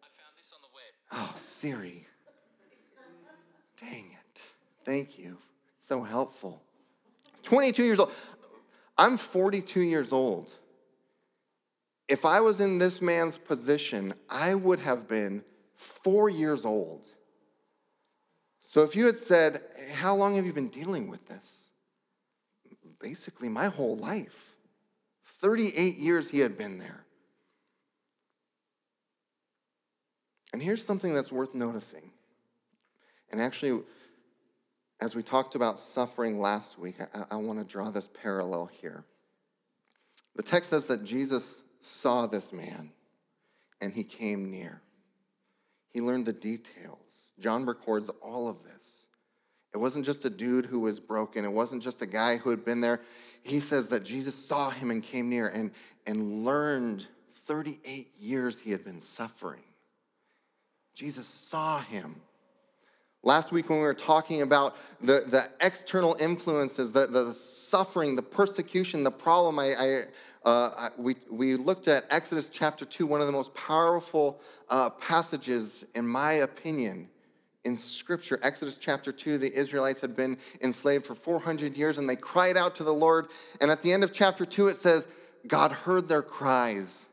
I 0.02 0.08
found 0.10 0.34
this 0.36 0.52
on 0.52 0.60
the 0.60 0.68
web. 0.74 0.84
Oh, 1.12 1.36
Siri. 1.38 2.06
Dang 3.78 4.10
it. 4.12 4.48
Thank 4.84 5.18
you. 5.18 5.38
So 5.82 6.04
helpful. 6.04 6.62
22 7.42 7.82
years 7.82 7.98
old. 7.98 8.12
I'm 8.96 9.16
42 9.16 9.80
years 9.80 10.12
old. 10.12 10.52
If 12.08 12.24
I 12.24 12.40
was 12.40 12.60
in 12.60 12.78
this 12.78 13.02
man's 13.02 13.36
position, 13.36 14.14
I 14.30 14.54
would 14.54 14.78
have 14.78 15.08
been 15.08 15.42
four 15.74 16.30
years 16.30 16.64
old. 16.64 17.04
So 18.60 18.84
if 18.84 18.94
you 18.94 19.06
had 19.06 19.18
said, 19.18 19.60
How 19.94 20.14
long 20.14 20.36
have 20.36 20.46
you 20.46 20.52
been 20.52 20.68
dealing 20.68 21.10
with 21.10 21.26
this? 21.26 21.70
Basically, 23.00 23.48
my 23.48 23.66
whole 23.66 23.96
life. 23.96 24.54
38 25.40 25.96
years 25.96 26.30
he 26.30 26.38
had 26.38 26.56
been 26.56 26.78
there. 26.78 27.04
And 30.52 30.62
here's 30.62 30.84
something 30.84 31.12
that's 31.12 31.32
worth 31.32 31.56
noticing. 31.56 32.12
And 33.32 33.40
actually, 33.40 33.82
as 35.02 35.16
we 35.16 35.22
talked 35.22 35.56
about 35.56 35.80
suffering 35.80 36.38
last 36.38 36.78
week, 36.78 36.94
I, 37.12 37.24
I 37.32 37.36
want 37.36 37.58
to 37.58 37.64
draw 37.64 37.90
this 37.90 38.06
parallel 38.06 38.70
here. 38.80 39.04
The 40.36 40.44
text 40.44 40.70
says 40.70 40.84
that 40.84 41.02
Jesus 41.02 41.64
saw 41.80 42.28
this 42.28 42.52
man 42.52 42.92
and 43.80 43.92
he 43.92 44.04
came 44.04 44.52
near. 44.52 44.80
He 45.92 46.00
learned 46.00 46.26
the 46.26 46.32
details. 46.32 47.32
John 47.40 47.66
records 47.66 48.10
all 48.22 48.48
of 48.48 48.62
this. 48.62 49.08
It 49.74 49.78
wasn't 49.78 50.06
just 50.06 50.24
a 50.24 50.30
dude 50.30 50.66
who 50.66 50.78
was 50.78 51.00
broken, 51.00 51.44
it 51.44 51.52
wasn't 51.52 51.82
just 51.82 52.00
a 52.00 52.06
guy 52.06 52.36
who 52.36 52.50
had 52.50 52.64
been 52.64 52.80
there. 52.80 53.00
He 53.42 53.58
says 53.58 53.88
that 53.88 54.04
Jesus 54.04 54.36
saw 54.36 54.70
him 54.70 54.92
and 54.92 55.02
came 55.02 55.28
near 55.28 55.48
and, 55.48 55.72
and 56.06 56.44
learned 56.44 57.08
38 57.46 58.12
years 58.20 58.60
he 58.60 58.70
had 58.70 58.84
been 58.84 59.00
suffering. 59.00 59.64
Jesus 60.94 61.26
saw 61.26 61.80
him. 61.80 62.20
Last 63.24 63.52
week, 63.52 63.70
when 63.70 63.78
we 63.78 63.84
were 63.84 63.94
talking 63.94 64.42
about 64.42 64.76
the, 65.00 65.22
the 65.26 65.48
external 65.60 66.16
influences, 66.20 66.90
the, 66.90 67.06
the 67.06 67.32
suffering, 67.32 68.16
the 68.16 68.22
persecution, 68.22 69.04
the 69.04 69.12
problem, 69.12 69.58
I, 69.58 69.74
I 69.78 70.02
uh, 70.44 70.88
we, 70.98 71.14
we 71.30 71.54
looked 71.54 71.86
at 71.86 72.04
Exodus 72.10 72.48
chapter 72.48 72.84
2, 72.84 73.06
one 73.06 73.20
of 73.20 73.26
the 73.26 73.32
most 73.32 73.54
powerful 73.54 74.40
uh, 74.68 74.90
passages, 74.90 75.84
in 75.94 76.06
my 76.06 76.32
opinion, 76.32 77.08
in 77.64 77.76
Scripture. 77.76 78.40
Exodus 78.42 78.76
chapter 78.76 79.12
2, 79.12 79.38
the 79.38 79.52
Israelites 79.54 80.00
had 80.00 80.16
been 80.16 80.36
enslaved 80.60 81.06
for 81.06 81.14
400 81.14 81.76
years 81.76 81.98
and 81.98 82.08
they 82.08 82.16
cried 82.16 82.56
out 82.56 82.74
to 82.76 82.84
the 82.84 82.92
Lord. 82.92 83.28
And 83.60 83.70
at 83.70 83.82
the 83.82 83.92
end 83.92 84.02
of 84.02 84.12
chapter 84.12 84.44
2, 84.44 84.68
it 84.68 84.76
says, 84.76 85.06
God 85.46 85.72
heard 85.72 86.08
their 86.08 86.22
cries, 86.22 87.06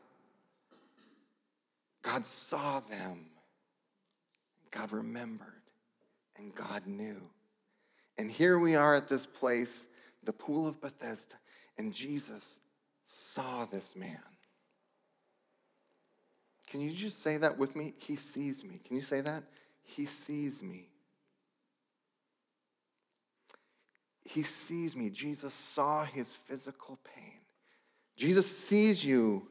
God 2.02 2.24
saw 2.24 2.80
them, 2.80 3.26
God 4.70 4.90
remembered, 4.92 5.49
and 6.40 6.54
God 6.54 6.86
knew. 6.86 7.20
And 8.18 8.30
here 8.30 8.58
we 8.58 8.74
are 8.74 8.94
at 8.94 9.08
this 9.08 9.26
place, 9.26 9.86
the 10.24 10.32
pool 10.32 10.66
of 10.66 10.80
Bethesda, 10.80 11.36
and 11.78 11.92
Jesus 11.92 12.60
saw 13.06 13.64
this 13.66 13.94
man. 13.94 14.22
Can 16.66 16.80
you 16.80 16.92
just 16.92 17.22
say 17.22 17.36
that 17.36 17.58
with 17.58 17.74
me? 17.74 17.92
He 17.98 18.16
sees 18.16 18.62
me. 18.62 18.80
Can 18.86 18.96
you 18.96 19.02
say 19.02 19.20
that? 19.20 19.42
He 19.82 20.06
sees 20.06 20.62
me. 20.62 20.88
He 24.24 24.42
sees 24.42 24.94
me. 24.94 25.10
Jesus 25.10 25.52
saw 25.52 26.04
his 26.04 26.32
physical 26.32 26.98
pain. 27.16 27.40
Jesus 28.16 28.46
sees 28.46 29.04
you 29.04 29.42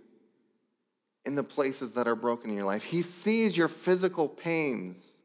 in 1.25 1.35
the 1.35 1.43
places 1.43 1.93
that 1.93 2.07
are 2.07 2.15
broken 2.15 2.49
in 2.49 2.55
your 2.55 2.65
life. 2.65 2.83
He 2.83 3.01
sees 3.01 3.57
your 3.57 3.67
physical 3.67 4.29
pains. 4.29 5.17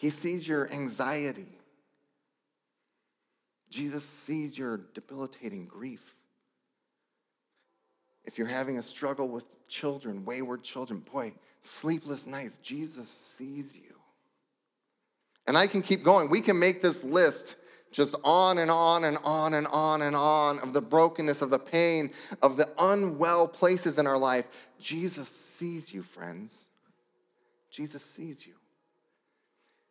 He 0.00 0.08
sees 0.08 0.48
your 0.48 0.72
anxiety. 0.72 1.58
Jesus 3.68 4.02
sees 4.02 4.56
your 4.56 4.80
debilitating 4.94 5.66
grief. 5.66 6.16
If 8.24 8.38
you're 8.38 8.46
having 8.46 8.78
a 8.78 8.82
struggle 8.82 9.28
with 9.28 9.44
children, 9.68 10.24
wayward 10.24 10.62
children, 10.62 11.00
boy, 11.00 11.34
sleepless 11.60 12.26
nights, 12.26 12.56
Jesus 12.56 13.10
sees 13.10 13.76
you. 13.76 13.94
And 15.46 15.54
I 15.54 15.66
can 15.66 15.82
keep 15.82 16.02
going. 16.02 16.30
We 16.30 16.40
can 16.40 16.58
make 16.58 16.80
this 16.80 17.04
list 17.04 17.56
just 17.92 18.16
on 18.24 18.56
and 18.56 18.70
on 18.70 19.04
and 19.04 19.18
on 19.22 19.52
and 19.52 19.66
on 19.66 20.00
and 20.00 20.16
on 20.16 20.60
of 20.60 20.72
the 20.72 20.80
brokenness, 20.80 21.42
of 21.42 21.50
the 21.50 21.58
pain, 21.58 22.08
of 22.42 22.56
the 22.56 22.68
unwell 22.78 23.46
places 23.46 23.98
in 23.98 24.06
our 24.06 24.18
life. 24.18 24.70
Jesus 24.80 25.28
sees 25.28 25.92
you, 25.92 26.00
friends. 26.00 26.68
Jesus 27.70 28.02
sees 28.02 28.46
you. 28.46 28.54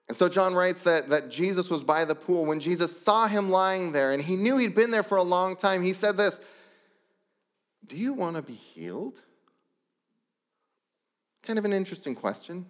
And 0.09 0.17
so 0.17 0.27
John 0.27 0.55
writes 0.55 0.81
that, 0.81 1.09
that 1.09 1.29
Jesus 1.29 1.69
was 1.69 1.83
by 1.83 2.03
the 2.03 2.15
pool. 2.15 2.45
When 2.45 2.59
Jesus 2.59 2.99
saw 2.99 3.27
him 3.27 3.51
lying 3.51 3.91
there, 3.91 4.11
and 4.11 4.21
he 4.21 4.35
knew 4.35 4.57
he'd 4.57 4.73
been 4.73 4.89
there 4.89 5.03
for 5.03 5.17
a 5.17 5.23
long 5.23 5.55
time, 5.55 5.83
he 5.83 5.93
said 5.93 6.17
this 6.17 6.41
do 7.87 7.95
you 7.95 8.13
want 8.13 8.35
to 8.35 8.41
be 8.41 8.53
healed? 8.53 9.21
Kind 11.43 11.57
of 11.57 11.65
an 11.65 11.73
interesting 11.73 12.13
question. 12.15 12.65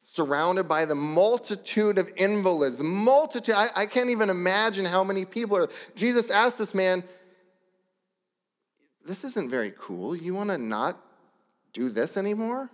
Surrounded 0.00 0.68
by 0.68 0.84
the 0.84 0.94
multitude 0.94 1.98
of 1.98 2.08
invalids, 2.16 2.80
multitude, 2.82 3.54
I, 3.56 3.68
I 3.74 3.86
can't 3.86 4.10
even 4.10 4.30
imagine 4.30 4.84
how 4.84 5.02
many 5.02 5.24
people 5.24 5.56
are. 5.56 5.68
Jesus 5.96 6.30
asked 6.30 6.58
this 6.58 6.74
man, 6.74 7.02
This 9.04 9.24
isn't 9.24 9.50
very 9.50 9.72
cool. 9.76 10.14
You 10.14 10.34
want 10.34 10.50
to 10.50 10.58
not 10.58 10.96
do 11.72 11.88
this 11.88 12.16
anymore? 12.16 12.70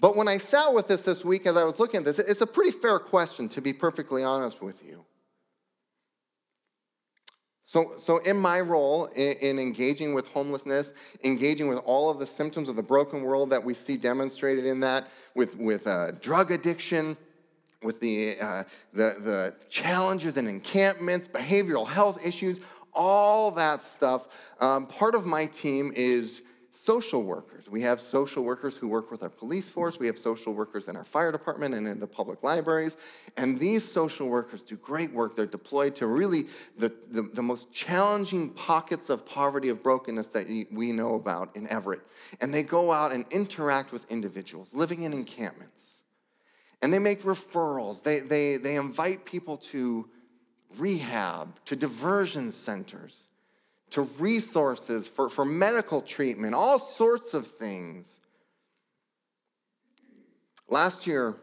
But 0.00 0.16
when 0.16 0.28
I 0.28 0.36
sat 0.36 0.72
with 0.72 0.88
this 0.88 1.00
this 1.00 1.24
week 1.24 1.46
as 1.46 1.56
I 1.56 1.64
was 1.64 1.80
looking 1.80 1.98
at 1.98 2.04
this, 2.04 2.18
it's 2.18 2.40
a 2.40 2.46
pretty 2.46 2.70
fair 2.70 2.98
question, 2.98 3.48
to 3.50 3.60
be 3.60 3.72
perfectly 3.72 4.22
honest 4.22 4.62
with 4.62 4.84
you. 4.86 5.04
So, 7.64 7.96
so 7.98 8.18
in 8.24 8.38
my 8.38 8.60
role 8.60 9.06
in, 9.14 9.34
in, 9.42 9.58
engaging 9.58 10.14
with 10.14 10.32
homelessness, 10.32 10.94
engaging 11.22 11.68
with 11.68 11.82
all 11.84 12.10
of 12.10 12.18
the 12.18 12.24
symptoms 12.24 12.68
of 12.70 12.76
the 12.76 12.82
broken 12.82 13.22
world 13.22 13.50
that 13.50 13.62
we 13.62 13.74
see 13.74 13.98
demonstrated 13.98 14.64
in 14.64 14.80
that, 14.80 15.06
with, 15.34 15.58
with 15.58 15.86
uh, 15.86 16.12
drug 16.12 16.50
addiction, 16.50 17.14
with 17.82 18.00
the, 18.00 18.36
uh, 18.40 18.62
the, 18.94 19.14
the 19.20 19.54
challenges 19.68 20.38
and 20.38 20.48
encampments, 20.48 21.28
behavioral 21.28 21.86
health 21.86 22.26
issues, 22.26 22.58
all 22.94 23.50
that 23.50 23.82
stuff, 23.82 24.52
um, 24.62 24.86
part 24.86 25.14
of 25.14 25.26
my 25.26 25.44
team 25.44 25.90
is 25.94 26.42
social 26.78 27.22
workers. 27.22 27.68
We 27.68 27.82
have 27.82 27.98
social 28.00 28.44
workers 28.44 28.76
who 28.76 28.88
work 28.88 29.10
with 29.10 29.22
our 29.22 29.28
police 29.28 29.68
force. 29.68 29.98
We 29.98 30.06
have 30.06 30.16
social 30.16 30.54
workers 30.54 30.88
in 30.88 30.96
our 30.96 31.04
fire 31.04 31.32
department 31.32 31.74
and 31.74 31.88
in 31.88 31.98
the 31.98 32.06
public 32.06 32.42
libraries. 32.42 32.96
And 33.36 33.58
these 33.58 33.82
social 33.82 34.28
workers 34.28 34.62
do 34.62 34.76
great 34.76 35.12
work. 35.12 35.34
They're 35.34 35.46
deployed 35.46 35.96
to 35.96 36.06
really 36.06 36.44
the, 36.78 36.94
the, 37.10 37.22
the 37.22 37.42
most 37.42 37.72
challenging 37.72 38.50
pockets 38.50 39.10
of 39.10 39.26
poverty, 39.26 39.68
of 39.68 39.82
brokenness 39.82 40.28
that 40.28 40.66
we 40.70 40.92
know 40.92 41.14
about 41.14 41.56
in 41.56 41.68
Everett. 41.68 42.02
And 42.40 42.54
they 42.54 42.62
go 42.62 42.92
out 42.92 43.12
and 43.12 43.24
interact 43.30 43.92
with 43.92 44.10
individuals 44.10 44.72
living 44.72 45.02
in 45.02 45.12
encampments. 45.12 46.02
And 46.80 46.92
they 46.92 47.00
make 47.00 47.22
referrals. 47.22 48.02
They, 48.02 48.20
they, 48.20 48.56
they 48.56 48.76
invite 48.76 49.24
people 49.24 49.56
to 49.56 50.08
rehab, 50.78 51.62
to 51.64 51.74
diversion 51.74 52.52
centers 52.52 53.27
to 53.90 54.02
resources 54.18 55.06
for, 55.06 55.30
for 55.30 55.44
medical 55.44 56.00
treatment, 56.00 56.54
all 56.54 56.78
sorts 56.78 57.34
of 57.34 57.46
things. 57.46 58.20
Last 60.68 61.06
year, 61.06 61.36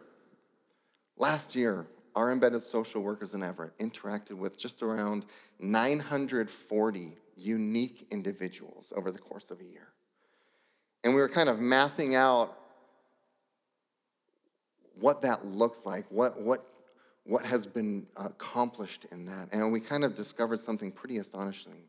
last 1.17 1.55
year, 1.55 1.87
our 2.15 2.31
embedded 2.31 2.61
social 2.61 3.01
workers 3.01 3.33
in 3.33 3.43
Everett 3.43 3.77
interacted 3.77 4.37
with 4.37 4.57
just 4.57 4.81
around 4.81 5.25
940 5.59 7.13
unique 7.35 8.05
individuals 8.11 8.93
over 8.95 9.11
the 9.11 9.19
course 9.19 9.51
of 9.51 9.59
a 9.59 9.65
year. 9.65 9.89
And 11.03 11.13
we 11.13 11.21
were 11.21 11.29
kind 11.29 11.49
of 11.49 11.57
mathing 11.57 12.15
out 12.15 12.55
what 14.99 15.23
that 15.23 15.45
looks 15.45 15.85
like, 15.85 16.05
what, 16.09 16.41
what, 16.41 16.65
what 17.25 17.43
has 17.45 17.67
been 17.67 18.07
accomplished 18.15 19.05
in 19.11 19.25
that. 19.25 19.49
And 19.51 19.73
we 19.73 19.81
kind 19.81 20.03
of 20.05 20.15
discovered 20.15 20.59
something 20.59 20.91
pretty 20.91 21.17
astonishing 21.17 21.83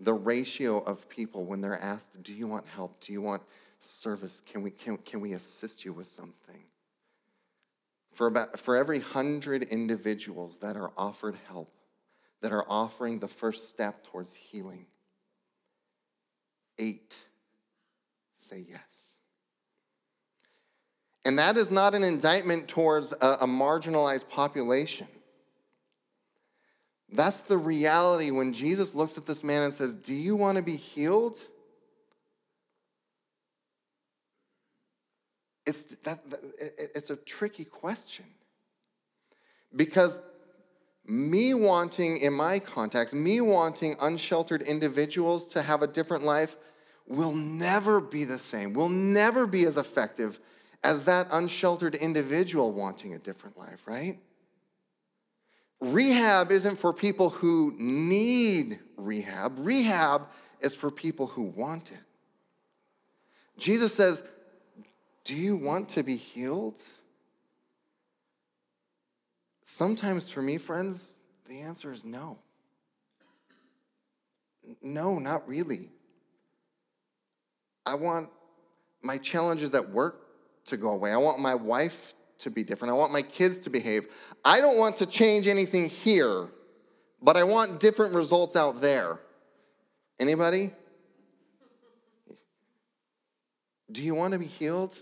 the 0.00 0.14
ratio 0.14 0.78
of 0.78 1.08
people 1.08 1.44
when 1.44 1.60
they're 1.60 1.80
asked, 1.80 2.22
Do 2.22 2.34
you 2.34 2.48
want 2.48 2.66
help? 2.66 3.00
Do 3.00 3.12
you 3.12 3.20
want 3.20 3.42
service? 3.78 4.42
Can 4.50 4.62
we, 4.62 4.70
can, 4.70 4.96
can 4.96 5.20
we 5.20 5.32
assist 5.34 5.84
you 5.84 5.92
with 5.92 6.06
something? 6.06 6.64
For, 8.12 8.26
about, 8.26 8.58
for 8.58 8.76
every 8.76 9.00
hundred 9.00 9.62
individuals 9.64 10.56
that 10.56 10.76
are 10.76 10.90
offered 10.96 11.36
help, 11.48 11.70
that 12.40 12.52
are 12.52 12.64
offering 12.68 13.18
the 13.18 13.28
first 13.28 13.68
step 13.68 14.02
towards 14.04 14.34
healing, 14.34 14.86
eight 16.78 17.16
say 18.34 18.64
yes. 18.68 19.18
And 21.24 21.38
that 21.38 21.56
is 21.56 21.70
not 21.70 21.94
an 21.94 22.02
indictment 22.02 22.66
towards 22.66 23.12
a, 23.12 23.26
a 23.42 23.46
marginalized 23.46 24.28
population. 24.30 25.06
That's 27.12 27.38
the 27.42 27.56
reality 27.56 28.30
when 28.30 28.52
Jesus 28.52 28.94
looks 28.94 29.18
at 29.18 29.26
this 29.26 29.42
man 29.42 29.62
and 29.64 29.74
says, 29.74 29.94
Do 29.94 30.14
you 30.14 30.36
want 30.36 30.58
to 30.58 30.64
be 30.64 30.76
healed? 30.76 31.36
It's, 35.66 35.94
that, 36.04 36.20
it's 36.78 37.10
a 37.10 37.16
tricky 37.16 37.64
question. 37.64 38.24
Because 39.74 40.20
me 41.06 41.54
wanting, 41.54 42.16
in 42.18 42.32
my 42.32 42.58
context, 42.58 43.14
me 43.14 43.40
wanting 43.40 43.94
unsheltered 44.00 44.62
individuals 44.62 45.46
to 45.46 45.62
have 45.62 45.82
a 45.82 45.86
different 45.86 46.24
life 46.24 46.56
will 47.06 47.32
never 47.32 48.00
be 48.00 48.24
the 48.24 48.38
same, 48.38 48.72
will 48.72 48.88
never 48.88 49.46
be 49.46 49.64
as 49.64 49.76
effective 49.76 50.38
as 50.82 51.04
that 51.04 51.26
unsheltered 51.32 51.94
individual 51.94 52.72
wanting 52.72 53.14
a 53.14 53.18
different 53.18 53.58
life, 53.58 53.82
right? 53.86 54.18
Rehab 55.80 56.50
isn't 56.50 56.78
for 56.78 56.92
people 56.92 57.30
who 57.30 57.74
need 57.78 58.78
rehab, 58.96 59.54
rehab 59.58 60.28
is 60.60 60.74
for 60.74 60.90
people 60.90 61.26
who 61.26 61.42
want 61.42 61.90
it. 61.90 61.98
Jesus 63.56 63.94
says, 63.94 64.22
Do 65.24 65.34
you 65.34 65.56
want 65.56 65.88
to 65.90 66.02
be 66.02 66.16
healed? 66.16 66.76
Sometimes 69.62 70.30
for 70.30 70.42
me, 70.42 70.58
friends, 70.58 71.12
the 71.46 71.60
answer 71.60 71.92
is 71.92 72.04
no. 72.04 72.38
No, 74.82 75.18
not 75.18 75.48
really. 75.48 75.90
I 77.86 77.94
want 77.94 78.28
my 79.02 79.16
challenges 79.16 79.74
at 79.74 79.90
work 79.90 80.26
to 80.66 80.76
go 80.76 80.92
away. 80.92 81.12
I 81.12 81.16
want 81.16 81.40
my 81.40 81.54
wife 81.54 82.14
to 82.42 82.50
be 82.50 82.64
different. 82.64 82.92
I 82.92 82.96
want 82.96 83.12
my 83.12 83.22
kids 83.22 83.58
to 83.60 83.70
behave. 83.70 84.06
I 84.44 84.60
don't 84.60 84.78
want 84.78 84.96
to 84.98 85.06
change 85.06 85.46
anything 85.46 85.88
here, 85.88 86.48
but 87.22 87.36
I 87.36 87.44
want 87.44 87.80
different 87.80 88.14
results 88.14 88.56
out 88.56 88.80
there. 88.80 89.20
Anybody? 90.18 90.72
Do 93.90 94.02
you 94.02 94.14
want 94.14 94.32
to 94.34 94.38
be 94.38 94.46
healed? 94.46 95.00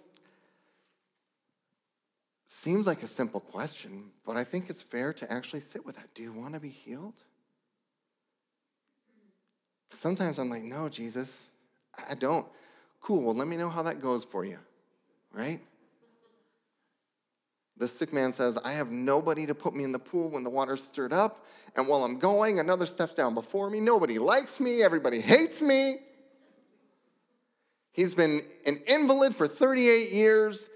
Seems 2.46 2.86
like 2.86 3.02
a 3.02 3.06
simple 3.06 3.40
question, 3.40 4.10
but 4.26 4.36
I 4.36 4.44
think 4.44 4.70
it's 4.70 4.82
fair 4.82 5.12
to 5.12 5.32
actually 5.32 5.60
sit 5.60 5.84
with 5.84 5.96
that. 5.96 6.14
Do 6.14 6.22
you 6.22 6.32
want 6.32 6.54
to 6.54 6.60
be 6.60 6.70
healed? 6.70 7.14
Sometimes 9.92 10.38
I'm 10.38 10.48
like, 10.48 10.62
no, 10.62 10.88
Jesus, 10.88 11.50
I 12.08 12.14
don't. 12.14 12.46
Cool, 13.00 13.22
well, 13.22 13.34
let 13.34 13.48
me 13.48 13.56
know 13.56 13.68
how 13.68 13.82
that 13.82 14.00
goes 14.00 14.24
for 14.24 14.44
you, 14.44 14.58
right? 15.32 15.60
The 17.78 17.88
sick 17.88 18.12
man 18.12 18.32
says, 18.32 18.58
I 18.64 18.72
have 18.72 18.90
nobody 18.90 19.46
to 19.46 19.54
put 19.54 19.74
me 19.74 19.84
in 19.84 19.92
the 19.92 19.98
pool 19.98 20.30
when 20.30 20.42
the 20.42 20.50
water's 20.50 20.82
stirred 20.82 21.12
up. 21.12 21.44
And 21.76 21.86
while 21.86 22.04
I'm 22.04 22.18
going, 22.18 22.58
another 22.58 22.86
steps 22.86 23.14
down 23.14 23.34
before 23.34 23.70
me. 23.70 23.78
Nobody 23.80 24.18
likes 24.18 24.58
me. 24.58 24.82
Everybody 24.82 25.20
hates 25.20 25.62
me. 25.62 25.96
He's 27.92 28.14
been 28.14 28.40
an 28.66 28.76
invalid 28.86 29.34
for 29.34 29.46
38 29.46 30.10
years. 30.10 30.68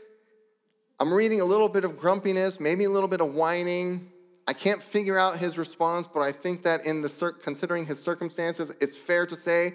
I'm 1.01 1.13
reading 1.13 1.41
a 1.41 1.45
little 1.45 1.69
bit 1.69 1.85
of 1.85 1.99
grumpiness, 1.99 2.61
maybe 2.61 2.85
a 2.85 2.91
little 2.91 3.09
bit 3.09 3.21
of 3.21 3.35
whining. 3.35 4.09
I 4.47 4.53
can't 4.53 4.83
figure 4.83 5.19
out 5.19 5.39
his 5.39 5.59
response, 5.59 6.07
but 6.07 6.21
I 6.21 6.33
think 6.33 6.63
that 6.63 6.85
in 6.85 7.03
the 7.03 7.33
considering 7.43 7.87
his 7.87 8.01
circumstances, 8.01 8.73
it's 8.81 8.97
fair 8.97 9.27
to 9.27 9.35
say. 9.35 9.73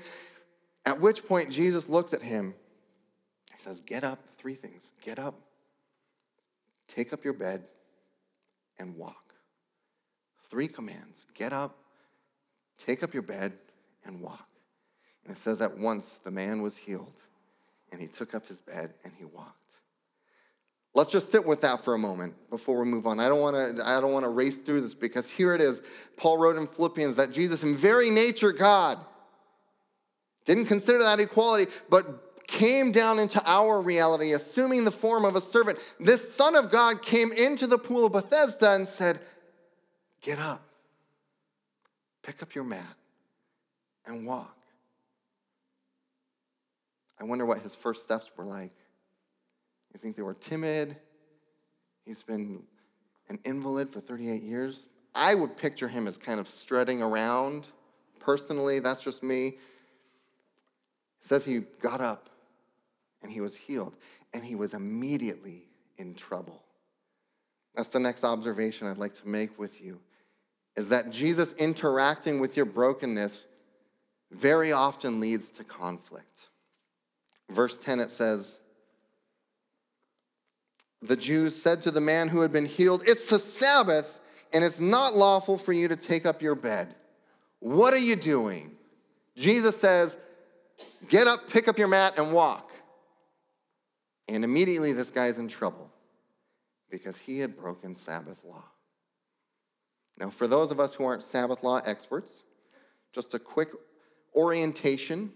At 0.86 1.02
which 1.02 1.26
point 1.26 1.50
Jesus 1.50 1.90
looks 1.90 2.14
at 2.14 2.22
him. 2.22 2.54
He 3.56 3.62
says, 3.62 3.82
"Get 3.82 4.04
up." 4.06 4.20
Three 4.38 4.56
things: 4.56 4.92
get 5.02 5.20
up, 5.20 5.36
take 6.88 7.14
up 7.14 7.24
your 7.24 7.34
bed, 7.34 7.68
and 8.80 8.96
walk. 8.96 9.36
Three 10.50 10.68
commands: 10.68 11.26
get 11.34 11.54
up, 11.54 11.78
take 12.78 13.04
up 13.04 13.14
your 13.14 13.24
bed, 13.24 13.54
and 14.06 14.22
walk. 14.22 14.48
And 15.24 15.36
it 15.36 15.40
says 15.40 15.60
that 15.60 15.78
once 15.78 16.20
the 16.24 16.32
man 16.32 16.62
was 16.62 16.78
healed, 16.78 17.18
and 17.92 18.02
he 18.02 18.08
took 18.08 18.34
up 18.34 18.48
his 18.48 18.60
bed 18.60 18.94
and 19.04 19.14
he 19.18 19.26
walked. 19.26 19.54
Let's 20.94 21.12
just 21.12 21.32
sit 21.32 21.46
with 21.46 21.62
that 21.62 21.84
for 21.84 21.94
a 21.94 22.00
moment 22.00 22.34
before 22.50 22.80
we 22.80 22.86
move 22.86 23.06
on. 23.06 23.20
I 23.20 23.28
don't 23.28 23.40
want 23.40 23.78
to 23.78 23.88
I 23.88 24.02
don't 24.02 24.14
want 24.14 24.26
to 24.26 24.32
race 24.32 24.58
through 24.58 24.82
this 24.82 24.96
because 24.96 25.30
here 25.30 25.54
it 25.54 25.62
is. 25.62 25.82
Paul 26.18 26.40
wrote 26.40 26.56
in 26.56 26.66
Philippians 26.66 27.16
that 27.18 27.32
Jesus 27.32 27.64
in 27.64 27.76
very 27.76 28.10
nature 28.10 28.52
God 28.52 28.98
didn't 30.46 30.66
consider 30.66 31.00
that 31.00 31.20
equality 31.20 31.72
but 31.90 32.27
came 32.48 32.92
down 32.92 33.20
into 33.20 33.42
our 33.46 33.82
reality 33.82 34.32
assuming 34.32 34.86
the 34.86 34.92
form 34.92 35.26
of 35.26 35.36
a 35.36 35.42
servant. 35.42 35.78
This 36.00 36.34
son 36.34 36.56
of 36.56 36.72
God 36.72 37.02
came 37.02 37.32
into 37.32 37.68
the 37.68 37.78
pool 37.78 38.06
of 38.06 38.14
Bethesda 38.14 38.72
and 38.72 38.88
said, 38.88 39.20
"Get 40.22 40.40
up. 40.40 40.66
Pick 42.24 42.42
up 42.42 42.56
your 42.56 42.64
mat 42.64 42.96
and 44.06 44.26
walk." 44.26 44.58
I 47.20 47.24
wonder 47.24 47.46
what 47.46 47.60
his 47.60 47.76
first 47.76 48.04
steps 48.04 48.32
were 48.38 48.46
like. 48.46 48.72
You 49.94 50.00
think 50.00 50.16
they 50.16 50.22
were 50.22 50.34
timid? 50.34 51.00
He's 52.06 52.24
been 52.24 52.66
an 53.30 53.40
invalid 53.44 53.90
for 53.90 54.00
38 54.00 54.44
years. 54.44 54.88
I 55.14 55.34
would 55.34 55.58
picture 55.58 55.88
him 55.88 56.08
as 56.08 56.16
kind 56.18 56.40
of 56.40 56.48
strutting 56.48 57.02
around. 57.02 57.68
Personally, 58.20 58.80
that's 58.80 59.04
just 59.04 59.24
me. 59.24 59.48
It 59.48 59.60
says 61.22 61.44
he 61.44 61.62
got 61.82 62.00
up 62.00 62.30
and 63.28 63.34
he 63.34 63.42
was 63.42 63.58
healed, 63.58 63.98
and 64.34 64.46
he 64.46 64.56
was 64.56 64.74
immediately 64.74 65.66
in 65.98 66.16
trouble. 66.16 66.64
That's 67.76 67.90
the 67.90 68.00
next 68.00 68.24
observation 68.24 68.88
I'd 68.88 68.98
like 68.98 69.14
to 69.16 69.28
make 69.28 69.60
with 69.60 69.84
you 69.84 70.00
is 70.78 70.88
that 70.88 71.12
Jesus 71.12 71.54
interacting 71.54 72.40
with 72.40 72.56
your 72.56 72.66
brokenness 72.66 73.48
very 74.32 74.72
often 74.72 75.20
leads 75.20 75.50
to 75.50 75.64
conflict. 75.66 76.50
Verse 77.50 77.78
10 77.78 78.00
it 78.00 78.12
says, 78.12 78.62
The 81.02 81.18
Jews 81.18 81.62
said 81.62 81.82
to 81.82 81.92
the 81.92 82.00
man 82.00 82.30
who 82.30 82.42
had 82.42 82.54
been 82.54 82.66
healed, 82.66 83.04
It's 83.06 83.30
the 83.30 83.40
Sabbath, 83.40 84.22
and 84.54 84.64
it's 84.64 84.80
not 84.80 85.16
lawful 85.16 85.58
for 85.58 85.74
you 85.74 85.90
to 85.90 85.98
take 85.98 86.26
up 86.26 86.42
your 86.42 86.56
bed. 86.56 86.96
What 87.60 87.94
are 87.94 88.00
you 88.00 88.16
doing? 88.16 88.72
Jesus 89.36 89.76
says, 89.76 90.16
Get 91.10 91.28
up, 91.28 91.50
pick 91.50 91.68
up 91.68 91.78
your 91.78 91.88
mat, 91.90 92.18
and 92.18 92.32
walk. 92.32 92.67
And 94.30 94.44
immediately 94.44 94.94
this 94.94 95.12
guy's 95.12 95.38
in 95.38 95.48
trouble 95.48 95.92
because 96.90 97.18
he 97.18 97.40
had 97.40 97.58
broken 97.58 97.96
Sabbath 97.96 98.44
law. 98.44 98.64
Now, 100.20 100.30
for 100.30 100.48
those 100.48 100.72
of 100.72 100.80
us 100.80 100.96
who 100.96 101.06
aren't 101.06 101.24
Sabbath 101.24 101.64
law 101.64 101.80
experts, 101.86 102.44
just 103.14 103.34
a 103.34 103.40
quick 103.40 103.70
orientation 104.36 105.32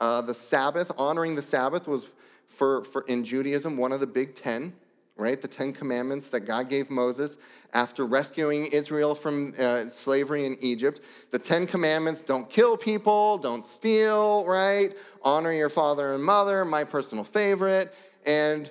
uh, 0.00 0.20
the 0.20 0.34
Sabbath, 0.34 0.92
honoring 0.98 1.34
the 1.34 1.42
Sabbath, 1.42 1.88
was 1.88 2.06
for, 2.48 2.84
for 2.84 3.02
in 3.08 3.24
Judaism 3.24 3.76
one 3.76 3.92
of 3.92 4.00
the 4.00 4.06
big 4.06 4.34
ten, 4.34 4.74
right? 5.16 5.40
The 5.40 5.48
Ten 5.48 5.72
Commandments 5.72 6.28
that 6.30 6.40
God 6.40 6.68
gave 6.68 6.90
Moses 6.90 7.38
after 7.72 8.04
rescuing 8.04 8.66
Israel 8.72 9.14
from 9.14 9.52
uh, 9.58 9.84
slavery 9.84 10.44
in 10.44 10.56
Egypt. 10.60 11.00
The 11.30 11.38
Ten 11.38 11.66
Commandments 11.66 12.22
don't 12.22 12.48
kill 12.50 12.76
people, 12.76 13.38
don't 13.38 13.64
steal, 13.64 14.44
right? 14.46 14.88
Honor 15.22 15.52
your 15.52 15.70
father 15.70 16.14
and 16.14 16.22
mother, 16.22 16.64
my 16.64 16.84
personal 16.84 17.24
favorite, 17.24 17.94
and 18.26 18.70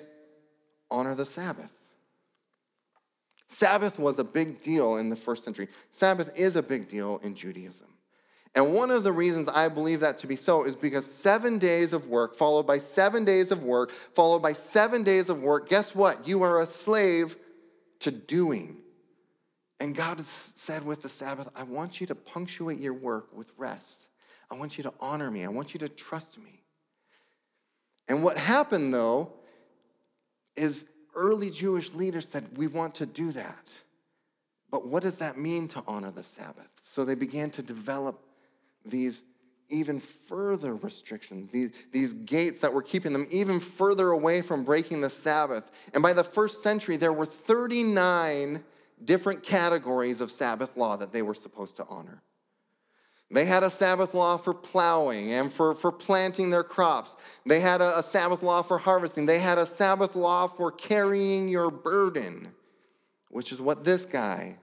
honor 0.90 1.14
the 1.14 1.26
Sabbath. 1.26 1.76
Sabbath 3.48 3.98
was 3.98 4.18
a 4.18 4.24
big 4.24 4.60
deal 4.60 4.96
in 4.96 5.08
the 5.08 5.16
first 5.16 5.44
century. 5.44 5.68
Sabbath 5.90 6.38
is 6.38 6.56
a 6.56 6.62
big 6.62 6.88
deal 6.88 7.18
in 7.22 7.34
Judaism. 7.34 7.86
And 8.54 8.74
one 8.74 8.90
of 8.90 9.04
the 9.04 9.12
reasons 9.12 9.48
I 9.48 9.68
believe 9.68 10.00
that 10.00 10.18
to 10.18 10.26
be 10.26 10.36
so 10.36 10.64
is 10.64 10.74
because 10.74 11.04
seven 11.06 11.58
days 11.58 11.92
of 11.92 12.08
work, 12.08 12.34
followed 12.34 12.66
by 12.66 12.78
seven 12.78 13.24
days 13.24 13.52
of 13.52 13.62
work, 13.62 13.90
followed 13.90 14.40
by 14.40 14.52
seven 14.52 15.02
days 15.02 15.28
of 15.28 15.42
work, 15.42 15.68
guess 15.68 15.94
what? 15.94 16.26
You 16.26 16.42
are 16.42 16.60
a 16.60 16.66
slave 16.66 17.36
to 18.00 18.10
doing. 18.10 18.78
And 19.78 19.94
God 19.94 20.20
said 20.26 20.84
with 20.86 21.02
the 21.02 21.08
Sabbath, 21.08 21.50
I 21.54 21.64
want 21.64 22.00
you 22.00 22.06
to 22.06 22.14
punctuate 22.14 22.80
your 22.80 22.94
work 22.94 23.36
with 23.36 23.52
rest. 23.58 24.08
I 24.50 24.56
want 24.56 24.78
you 24.78 24.84
to 24.84 24.92
honor 25.00 25.30
me. 25.30 25.44
I 25.44 25.48
want 25.48 25.74
you 25.74 25.80
to 25.80 25.88
trust 25.88 26.38
me. 26.38 26.62
And 28.08 28.22
what 28.22 28.38
happened 28.38 28.94
though 28.94 29.32
is 30.56 30.86
early 31.14 31.50
Jewish 31.50 31.92
leaders 31.94 32.28
said, 32.28 32.56
We 32.56 32.66
want 32.66 32.94
to 32.96 33.06
do 33.06 33.32
that. 33.32 33.80
But 34.70 34.86
what 34.86 35.02
does 35.02 35.18
that 35.18 35.38
mean 35.38 35.68
to 35.68 35.82
honor 35.86 36.10
the 36.10 36.22
Sabbath? 36.22 36.70
So 36.80 37.04
they 37.04 37.14
began 37.14 37.50
to 37.50 37.62
develop 37.62 38.26
these 38.84 39.22
even 39.68 39.98
further 39.98 40.76
restrictions, 40.76 41.50
these, 41.50 41.86
these 41.92 42.12
gates 42.12 42.60
that 42.60 42.72
were 42.72 42.82
keeping 42.82 43.12
them 43.12 43.26
even 43.30 43.58
further 43.58 44.08
away 44.08 44.42
from 44.42 44.64
breaking 44.64 45.00
the 45.00 45.10
Sabbath. 45.10 45.90
And 45.92 46.02
by 46.02 46.12
the 46.12 46.24
first 46.24 46.62
century, 46.62 46.96
there 46.96 47.12
were 47.12 47.26
39 47.26 48.62
different 49.04 49.42
categories 49.42 50.20
of 50.20 50.30
Sabbath 50.30 50.76
law 50.76 50.96
that 50.96 51.12
they 51.12 51.22
were 51.22 51.34
supposed 51.34 51.76
to 51.76 51.84
honor. 51.88 52.22
They 53.30 53.44
had 53.44 53.64
a 53.64 53.70
Sabbath 53.70 54.14
law 54.14 54.36
for 54.36 54.54
plowing 54.54 55.32
and 55.32 55.52
for, 55.52 55.74
for 55.74 55.90
planting 55.90 56.50
their 56.50 56.62
crops. 56.62 57.16
They 57.44 57.58
had 57.58 57.80
a, 57.80 57.98
a 57.98 58.02
Sabbath 58.02 58.42
law 58.42 58.62
for 58.62 58.78
harvesting. 58.78 59.26
They 59.26 59.40
had 59.40 59.58
a 59.58 59.66
Sabbath 59.66 60.14
law 60.14 60.46
for 60.46 60.70
carrying 60.70 61.48
your 61.48 61.70
burden, 61.70 62.52
which 63.28 63.50
is 63.50 63.60
what 63.60 63.84
this 63.84 64.04
guy 64.04 64.58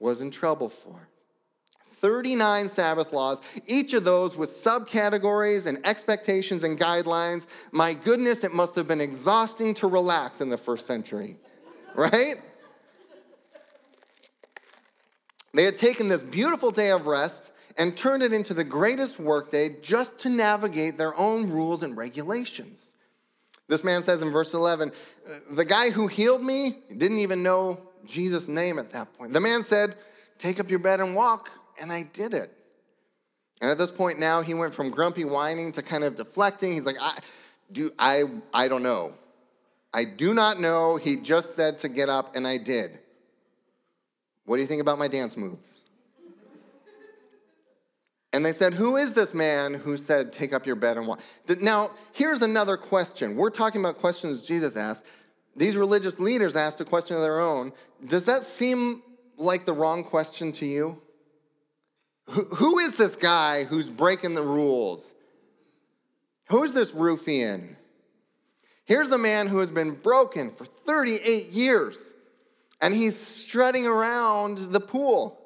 was 0.00 0.20
in 0.20 0.30
trouble 0.30 0.68
for. 0.68 1.08
39 1.98 2.68
Sabbath 2.68 3.12
laws, 3.12 3.40
each 3.66 3.92
of 3.92 4.04
those 4.04 4.36
with 4.36 4.50
subcategories 4.50 5.66
and 5.66 5.84
expectations 5.84 6.62
and 6.62 6.78
guidelines. 6.78 7.46
My 7.72 7.92
goodness, 7.92 8.44
it 8.44 8.52
must 8.52 8.76
have 8.76 8.86
been 8.86 9.00
exhausting 9.00 9.74
to 9.74 9.88
relax 9.88 10.40
in 10.40 10.48
the 10.48 10.56
first 10.56 10.86
century, 10.86 11.38
right? 11.96 12.34
They 15.54 15.64
had 15.64 15.76
taken 15.76 16.08
this 16.08 16.22
beautiful 16.22 16.70
day 16.70 16.90
of 16.90 17.06
rest 17.06 17.50
and 17.78 17.96
turned 17.96 18.22
it 18.22 18.32
into 18.32 18.54
the 18.54 18.64
greatest 18.64 19.18
workday 19.20 19.68
just 19.82 20.18
to 20.20 20.28
navigate 20.28 20.98
their 20.98 21.14
own 21.16 21.48
rules 21.48 21.82
and 21.82 21.96
regulations. 21.96 22.92
This 23.68 23.84
man 23.84 24.02
says 24.02 24.22
in 24.22 24.30
verse 24.30 24.54
11, 24.54 24.90
uh, 24.90 25.54
the 25.54 25.64
guy 25.64 25.90
who 25.90 26.06
healed 26.06 26.42
me 26.42 26.70
didn't 26.96 27.18
even 27.18 27.42
know 27.42 27.80
Jesus' 28.06 28.48
name 28.48 28.78
at 28.78 28.90
that 28.90 29.12
point. 29.14 29.32
The 29.32 29.40
man 29.40 29.62
said, 29.62 29.96
Take 30.38 30.60
up 30.60 30.70
your 30.70 30.78
bed 30.78 31.00
and 31.00 31.14
walk 31.14 31.50
and 31.80 31.92
I 31.92 32.04
did 32.04 32.34
it. 32.34 32.52
And 33.60 33.70
at 33.70 33.78
this 33.78 33.90
point 33.90 34.18
now, 34.18 34.42
he 34.42 34.54
went 34.54 34.74
from 34.74 34.90
grumpy 34.90 35.24
whining 35.24 35.72
to 35.72 35.82
kind 35.82 36.04
of 36.04 36.14
deflecting. 36.14 36.74
He's 36.74 36.84
like, 36.84 36.96
I, 37.00 37.18
do, 37.72 37.90
I, 37.98 38.24
I 38.54 38.68
don't 38.68 38.82
know. 38.82 39.14
I 39.92 40.04
do 40.04 40.32
not 40.32 40.60
know. 40.60 40.96
He 40.96 41.16
just 41.16 41.56
said 41.56 41.78
to 41.78 41.88
get 41.88 42.08
up, 42.08 42.36
and 42.36 42.46
I 42.46 42.58
did. 42.58 43.00
What 44.44 44.56
do 44.56 44.62
you 44.62 44.68
think 44.68 44.80
about 44.80 44.98
my 44.98 45.08
dance 45.08 45.36
moves? 45.36 45.77
And 48.32 48.44
they 48.44 48.52
said, 48.52 48.74
Who 48.74 48.96
is 48.96 49.12
this 49.12 49.34
man 49.34 49.74
who 49.74 49.96
said, 49.96 50.32
Take 50.32 50.52
up 50.52 50.66
your 50.66 50.76
bed 50.76 50.96
and 50.96 51.06
walk? 51.06 51.20
Now, 51.60 51.90
here's 52.12 52.42
another 52.42 52.76
question. 52.76 53.36
We're 53.36 53.50
talking 53.50 53.80
about 53.80 53.98
questions 53.98 54.44
Jesus 54.44 54.76
asked. 54.76 55.04
These 55.56 55.76
religious 55.76 56.20
leaders 56.20 56.54
asked 56.54 56.80
a 56.80 56.84
question 56.84 57.16
of 57.16 57.22
their 57.22 57.40
own. 57.40 57.72
Does 58.06 58.26
that 58.26 58.42
seem 58.42 59.02
like 59.36 59.64
the 59.64 59.72
wrong 59.72 60.04
question 60.04 60.52
to 60.52 60.66
you? 60.66 61.00
Who 62.26 62.78
is 62.80 62.96
this 62.96 63.16
guy 63.16 63.64
who's 63.64 63.88
breaking 63.88 64.34
the 64.34 64.42
rules? 64.42 65.14
Who's 66.48 66.72
this 66.72 66.92
ruffian? 66.92 67.76
Here's 68.84 69.08
the 69.08 69.18
man 69.18 69.48
who 69.48 69.58
has 69.58 69.72
been 69.72 69.92
broken 69.92 70.50
for 70.50 70.64
38 70.64 71.46
years, 71.46 72.14
and 72.80 72.94
he's 72.94 73.18
strutting 73.18 73.86
around 73.86 74.58
the 74.58 74.80
pool. 74.80 75.37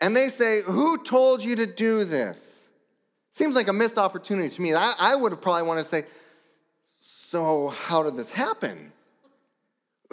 And 0.00 0.16
they 0.16 0.28
say, 0.28 0.62
Who 0.62 1.02
told 1.02 1.44
you 1.44 1.56
to 1.56 1.66
do 1.66 2.04
this? 2.04 2.68
Seems 3.30 3.54
like 3.54 3.68
a 3.68 3.72
missed 3.72 3.98
opportunity 3.98 4.48
to 4.48 4.62
me. 4.62 4.74
I, 4.74 4.94
I 4.98 5.14
would 5.14 5.32
have 5.32 5.40
probably 5.40 5.66
wanted 5.66 5.84
to 5.84 5.88
say, 5.88 6.02
So, 6.98 7.68
how 7.68 8.02
did 8.02 8.16
this 8.16 8.30
happen? 8.30 8.92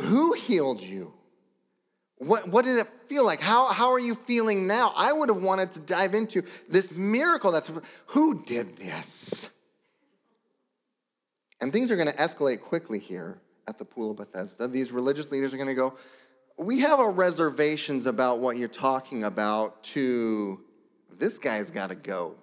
Who 0.01 0.33
healed 0.33 0.81
you? 0.81 1.13
What, 2.19 2.47
what 2.47 2.65
did 2.65 2.79
it 2.79 2.87
feel 3.07 3.25
like? 3.25 3.41
How, 3.41 3.71
how 3.71 3.91
are 3.91 3.99
you 3.99 4.15
feeling 4.15 4.67
now? 4.67 4.91
I 4.97 5.13
would 5.13 5.29
have 5.29 5.43
wanted 5.43 5.71
to 5.71 5.79
dive 5.79 6.13
into 6.15 6.41
this 6.67 6.95
miracle 6.97 7.51
that's 7.51 7.71
who 8.07 8.43
did 8.43 8.77
this? 8.77 9.49
And 11.61 11.71
things 11.71 11.91
are 11.91 11.95
going 11.95 12.07
to 12.07 12.15
escalate 12.15 12.61
quickly 12.61 12.99
here 12.99 13.39
at 13.67 13.77
the 13.77 13.85
Pool 13.85 14.11
of 14.11 14.17
Bethesda. 14.17 14.67
These 14.67 14.91
religious 14.91 15.31
leaders 15.31 15.53
are 15.53 15.57
going 15.57 15.69
to 15.69 15.75
go, 15.75 15.95
We 16.57 16.79
have 16.81 16.99
our 16.99 17.11
reservations 17.11 18.05
about 18.05 18.39
what 18.39 18.57
you're 18.57 18.67
talking 18.67 19.23
about, 19.23 19.83
to 19.85 20.59
this 21.17 21.37
guy's 21.37 21.69
got 21.69 21.89
to 21.89 21.95
go. 21.95 22.35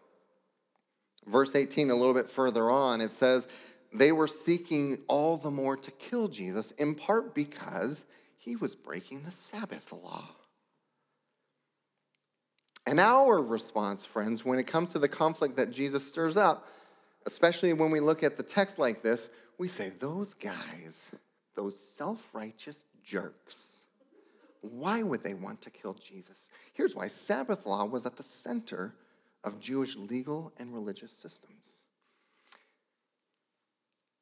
Verse 1.27 1.55
18, 1.55 1.91
a 1.91 1.95
little 1.95 2.15
bit 2.15 2.29
further 2.29 2.71
on, 2.71 3.01
it 3.01 3.11
says, 3.11 3.49
They 3.93 4.13
were 4.13 4.29
seeking 4.29 4.99
all 5.09 5.37
the 5.37 5.51
more 5.51 5.77
to 5.77 5.91
kill 5.91 6.29
Jesus, 6.29 6.71
in 6.73 6.95
part 6.95 7.35
because 7.35 8.05
he 8.37 8.57
was 8.57 8.77
breaking 8.77 9.23
the 9.23 9.31
Sabbath 9.31 9.91
law. 9.93 10.29
And 12.87 13.01
our 13.01 13.43
response, 13.43 14.05
friends, 14.05 14.45
when 14.45 14.59
it 14.59 14.67
comes 14.67 14.91
to 14.91 14.99
the 14.99 15.09
conflict 15.09 15.57
that 15.57 15.73
Jesus 15.73 16.07
stirs 16.07 16.37
up, 16.37 16.69
especially 17.27 17.73
when 17.73 17.91
we 17.91 18.01
look 18.01 18.23
at 18.23 18.37
the 18.37 18.43
text 18.43 18.79
like 18.79 19.03
this, 19.03 19.31
we 19.59 19.69
say, 19.69 19.89
Those 19.89 20.35
guys, 20.35 21.11
those 21.57 21.79
self 21.79 22.35
righteous 22.35 22.85
jerks, 23.03 23.84
why 24.71 25.03
would 25.03 25.23
they 25.23 25.35
want 25.35 25.61
to 25.63 25.71
kill 25.71 25.95
Jesus? 25.95 26.51
Here's 26.73 26.95
why 26.95 27.09
Sabbath 27.09 27.67
law 27.67 27.85
was 27.85 28.07
at 28.07 28.17
the 28.17 28.23
center 28.23 28.95
of 29.43 29.61
Jewish 29.61 29.97
legal 29.97 30.53
and 30.59 30.73
religious 30.73 31.13
systems. 31.13 31.85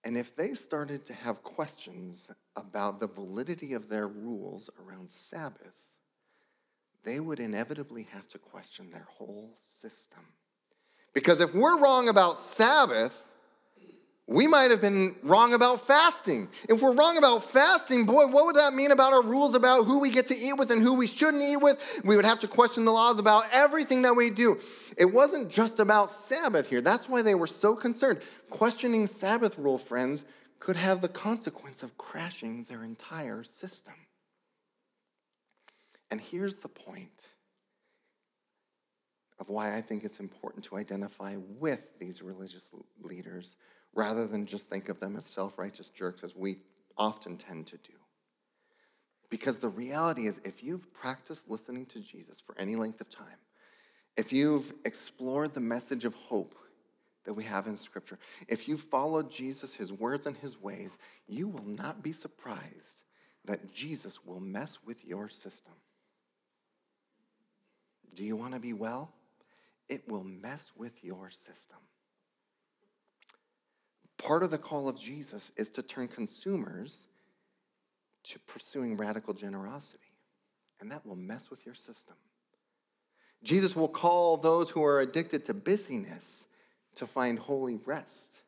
And 0.05 0.17
if 0.17 0.35
they 0.35 0.55
started 0.55 1.05
to 1.07 1.13
have 1.13 1.45
questions 1.45 2.29
about 2.57 2.99
the 2.99 3.07
validity 3.07 3.73
of 3.73 3.89
their 3.89 4.09
rules 4.09 4.69
around 4.85 5.09
Sabbath, 5.09 5.75
they 7.05 7.21
would 7.21 7.39
inevitably 7.39 8.09
have 8.11 8.29
to 8.29 8.39
question 8.39 8.91
their 8.91 9.07
whole 9.09 9.55
system. 9.63 10.25
Because 11.13 11.41
if 11.41 11.55
we're 11.55 11.81
wrong 11.81 12.09
about 12.09 12.37
Sabbath, 12.37 13.29
we 14.29 14.47
might 14.47 14.71
have 14.71 14.81
been 14.81 15.15
wrong 15.23 15.53
about 15.53 15.81
fasting. 15.81 16.49
If 16.69 16.81
we're 16.81 16.95
wrong 16.95 17.19
about 17.19 17.43
fasting, 17.43 18.07
boy, 18.07 18.27
what 18.27 18.47
would 18.47 18.57
that 18.57 18.73
mean 18.73 18.93
about 18.93 19.13
our 19.13 19.23
rules 19.23 19.55
about 19.55 19.85
who 19.85 20.01
we 20.01 20.11
get 20.11 20.27
to 20.27 20.37
eat 20.37 20.55
with 20.55 20.71
and 20.71 20.81
who 20.81 20.97
we 20.97 21.07
shouldn't 21.07 21.43
eat 21.43 21.59
with? 21.59 22.01
We 22.05 22.17
would 22.17 22.25
have 22.25 22.41
to 22.41 22.49
question 22.49 22.85
the 22.85 22.93
laws 22.93 23.19
about 23.19 23.45
everything 23.53 24.03
that 24.03 24.15
we 24.15 24.31
do. 24.31 24.59
It 24.97 25.07
wasn't 25.07 25.51
just 25.51 25.81
about 25.81 26.11
Sabbath 26.11 26.71
here. 26.71 26.81
That's 26.81 27.09
why 27.09 27.23
they 27.23 27.35
were 27.35 27.47
so 27.47 27.75
concerned. 27.75 28.21
Questioning 28.49 29.07
Sabbath 29.07 29.59
rule, 29.59 29.79
friends, 29.79 30.25
could 30.61 30.77
have 30.77 31.01
the 31.01 31.09
consequence 31.09 31.83
of 31.83 31.99
crashing 31.99 32.65
their 32.65 32.85
entire 32.85 33.43
system. 33.43 33.95
And 36.11 36.21
here's 36.21 36.57
the 36.57 36.69
point 36.69 37.27
of 39.41 39.49
why 39.49 39.77
I 39.77 39.81
think 39.81 40.05
it's 40.05 40.21
important 40.21 40.65
to 40.67 40.77
identify 40.77 41.37
with 41.59 41.99
these 41.99 42.23
religious 42.23 42.63
leaders 43.03 43.57
rather 43.95 44.27
than 44.27 44.47
just 44.47 44.69
think 44.69 44.89
of 44.89 45.01
them 45.01 45.17
as 45.17 45.25
self 45.25 45.59
righteous 45.59 45.89
jerks, 45.89 46.25
as 46.25 46.37
we 46.37 46.59
often 46.97 47.37
tend 47.37 47.67
to 47.69 47.77
do. 47.79 47.93
Because 49.31 49.59
the 49.59 49.69
reality 49.69 50.27
is, 50.27 50.41
if 50.45 50.63
you've 50.63 50.93
practiced 50.93 51.49
listening 51.49 51.87
to 51.87 52.01
Jesus 52.01 52.41
for 52.41 52.55
any 52.59 52.77
length 52.77 53.01
of 53.01 53.09
time, 53.09 53.27
if 54.17 54.33
you've 54.33 54.75
explored 54.85 55.55
the 55.55 55.61
message 55.61 56.05
of 56.05 56.15
hope 56.15 56.55
that 57.25 57.33
we 57.33 57.45
have 57.45 57.67
in 57.67 57.77
Scripture, 57.77 58.19
if 58.49 58.69
you've 58.69 58.81
followed 58.81 59.31
Jesus, 59.31 59.75
his 59.75 59.93
words, 59.93 60.27
and 60.27 60.37
his 60.37 60.61
ways, 60.61 60.99
you 61.27 61.49
will 61.49 61.65
not 61.65 62.03
be 62.03 62.13
surprised 62.13 63.05
that 63.45 63.73
Jesus 63.73 64.25
will 64.25 64.41
mess 64.41 64.79
with 64.85 65.05
your 65.05 65.29
system. 65.29 65.73
Do 68.15 68.25
you 68.25 68.37
want 68.37 68.55
to 68.55 68.61
be 68.61 68.75
well? 68.75 69.13
It 69.89 70.07
will 70.09 70.25
mess 70.25 70.73
with 70.77 71.03
your 71.03 71.31
system. 71.31 71.79
Part 74.25 74.43
of 74.43 74.51
the 74.51 74.59
call 74.59 74.89
of 74.89 74.99
Jesus 74.99 75.51
is 75.57 75.69
to 75.71 75.83
turn 75.83 76.07
consumers 76.07 77.07
to 78.25 78.39
pursuing 78.41 78.97
radical 78.97 79.35
generosity, 79.35 80.13
and 80.81 80.91
that 80.93 81.05
will 81.05 81.17
mess 81.17 81.51
with 81.51 81.67
your 81.67 81.75
system. 81.75 82.15
Jesus 83.43 83.75
will 83.75 83.89
call 83.89 84.37
those 84.37 84.71
who 84.71 84.85
are 84.85 85.01
addicted 85.01 85.45
to 85.45 85.55
busyness 85.55 86.47
to 86.95 87.07
find 87.07 87.39
holy 87.39 87.81
rest, 87.85 88.43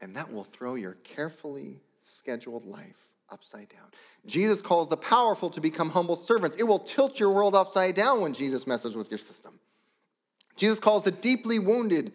and 0.00 0.16
that 0.16 0.32
will 0.32 0.44
throw 0.44 0.76
your 0.76 0.94
carefully 1.04 1.80
scheduled 2.00 2.64
life 2.64 3.10
upside 3.30 3.68
down. 3.68 3.88
Jesus 4.24 4.62
calls 4.62 4.88
the 4.88 4.96
powerful 4.96 5.50
to 5.50 5.60
become 5.60 5.90
humble 5.90 6.16
servants. 6.16 6.56
It 6.56 6.64
will 6.64 6.78
tilt 6.78 7.20
your 7.20 7.34
world 7.34 7.54
upside 7.54 7.94
down 7.96 8.22
when 8.22 8.32
Jesus 8.32 8.66
messes 8.66 8.96
with 8.96 9.10
your 9.10 9.18
system. 9.18 9.60
Jesus 10.56 10.78
calls 10.78 11.04
the 11.04 11.10
deeply 11.10 11.58
wounded 11.58 12.14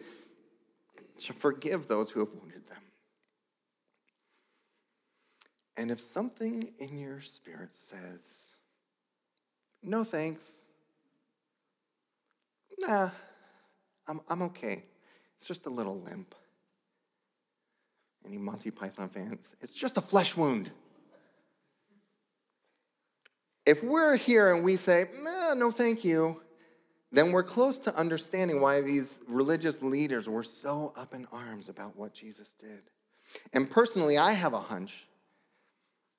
to 1.20 1.32
forgive 1.32 1.86
those 1.86 2.10
who 2.10 2.20
have 2.20 2.32
wounded 2.34 2.66
them. 2.68 2.82
And 5.76 5.90
if 5.90 6.00
something 6.00 6.68
in 6.78 6.98
your 6.98 7.20
spirit 7.20 7.72
says, 7.72 8.56
no 9.82 10.04
thanks, 10.04 10.66
nah, 12.78 13.10
I'm, 14.06 14.20
I'm 14.28 14.42
okay, 14.42 14.82
it's 15.36 15.46
just 15.46 15.66
a 15.66 15.70
little 15.70 16.00
limp. 16.00 16.34
Any 18.26 18.36
Monty 18.36 18.70
Python 18.70 19.08
fans? 19.08 19.54
It's 19.62 19.72
just 19.72 19.96
a 19.96 20.02
flesh 20.02 20.36
wound. 20.36 20.70
If 23.64 23.82
we're 23.82 24.16
here 24.16 24.54
and 24.54 24.64
we 24.64 24.76
say, 24.76 25.04
nah, 25.22 25.54
no 25.54 25.70
thank 25.70 26.04
you, 26.04 26.42
then 27.12 27.32
we're 27.32 27.42
close 27.42 27.76
to 27.78 27.96
understanding 27.96 28.60
why 28.60 28.80
these 28.80 29.18
religious 29.28 29.82
leaders 29.82 30.28
were 30.28 30.44
so 30.44 30.92
up 30.96 31.14
in 31.14 31.26
arms 31.32 31.68
about 31.68 31.96
what 31.96 32.14
Jesus 32.14 32.54
did. 32.58 32.82
And 33.52 33.70
personally, 33.70 34.16
I 34.16 34.32
have 34.32 34.52
a 34.52 34.60
hunch 34.60 35.06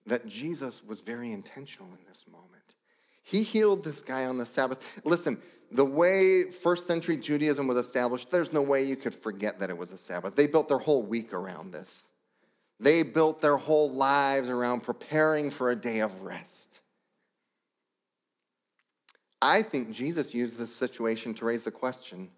that 0.06 0.28
Jesus 0.28 0.84
was 0.84 1.02
very 1.02 1.32
intentional 1.32 1.90
in 1.90 2.00
this 2.08 2.26
moment. 2.28 2.76
He 3.24 3.44
healed 3.44 3.84
this 3.84 4.02
guy 4.02 4.26
on 4.26 4.38
the 4.38 4.46
Sabbath. 4.46 4.86
Listen, 5.06 5.42
the 5.72 5.86
way 5.86 6.44
first 6.44 6.88
century 6.88 7.18
Judaism 7.18 7.68
was 7.68 7.78
established, 7.78 8.30
there's 8.30 8.52
no 8.52 8.62
way 8.62 8.84
you 8.84 8.98
could 8.98 9.16
forget 9.16 9.60
that 9.60 9.70
it 9.70 9.78
was 9.78 9.92
a 9.92 9.98
Sabbath. 9.98 10.36
They 10.36 10.48
built 10.48 10.68
their 10.68 10.80
whole 10.80 11.04
week 11.04 11.34
around 11.34 11.72
this. 11.72 12.10
They 12.80 13.04
built 13.04 13.42
their 13.42 13.58
whole 13.58 13.92
lives 13.92 14.50
around 14.50 14.82
preparing 14.82 15.52
for 15.52 15.70
a 15.70 15.76
day 15.76 16.00
of 16.00 16.24
rest. 16.24 16.71
I 19.42 19.64
think 19.64 19.92
Jesus 19.92 20.34
used 20.34 20.58
this 20.58 20.74
situation 20.74 21.34
to 21.36 21.46
raise 21.46 21.64
the 21.64 21.72
question 21.72 22.30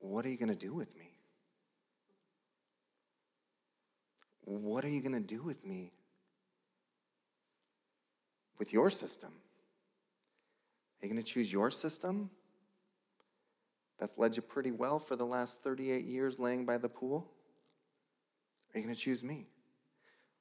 what 0.00 0.26
are 0.26 0.28
you 0.28 0.36
going 0.36 0.48
to 0.48 0.56
do 0.56 0.74
with 0.74 0.98
me? 0.98 1.12
What 4.44 4.84
are 4.84 4.88
you 4.88 5.00
going 5.00 5.14
to 5.14 5.20
do 5.20 5.42
with 5.42 5.64
me? 5.64 5.92
With 8.58 8.72
your 8.72 8.90
system? 8.90 9.30
Are 9.30 11.06
you 11.06 11.12
going 11.12 11.22
to 11.22 11.28
choose 11.28 11.52
your 11.52 11.70
system? 11.70 12.30
That's 14.00 14.18
led 14.18 14.34
you 14.34 14.42
pretty 14.42 14.72
well 14.72 14.98
for 14.98 15.14
the 15.14 15.24
last 15.24 15.60
38 15.62 16.04
years 16.04 16.40
laying 16.40 16.66
by 16.66 16.78
the 16.78 16.88
pool? 16.88 17.30
Are 18.74 18.78
you 18.78 18.84
going 18.84 18.94
to 18.94 19.00
choose 19.00 19.22
me? 19.22 19.46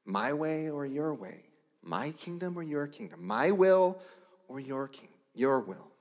My 0.06 0.34
way 0.34 0.72
or 0.72 0.88
your 0.88 1.14
way? 1.14 1.46
My 1.84 2.12
kingdom 2.12 2.58
or 2.58 2.64
your 2.64 2.88
kingdom? 2.88 3.26
My 3.26 3.52
will 3.52 4.02
or 4.48 4.60
your 4.60 4.88
kingdom? 4.88 5.21
Your 5.34 5.62
will. 5.62 5.92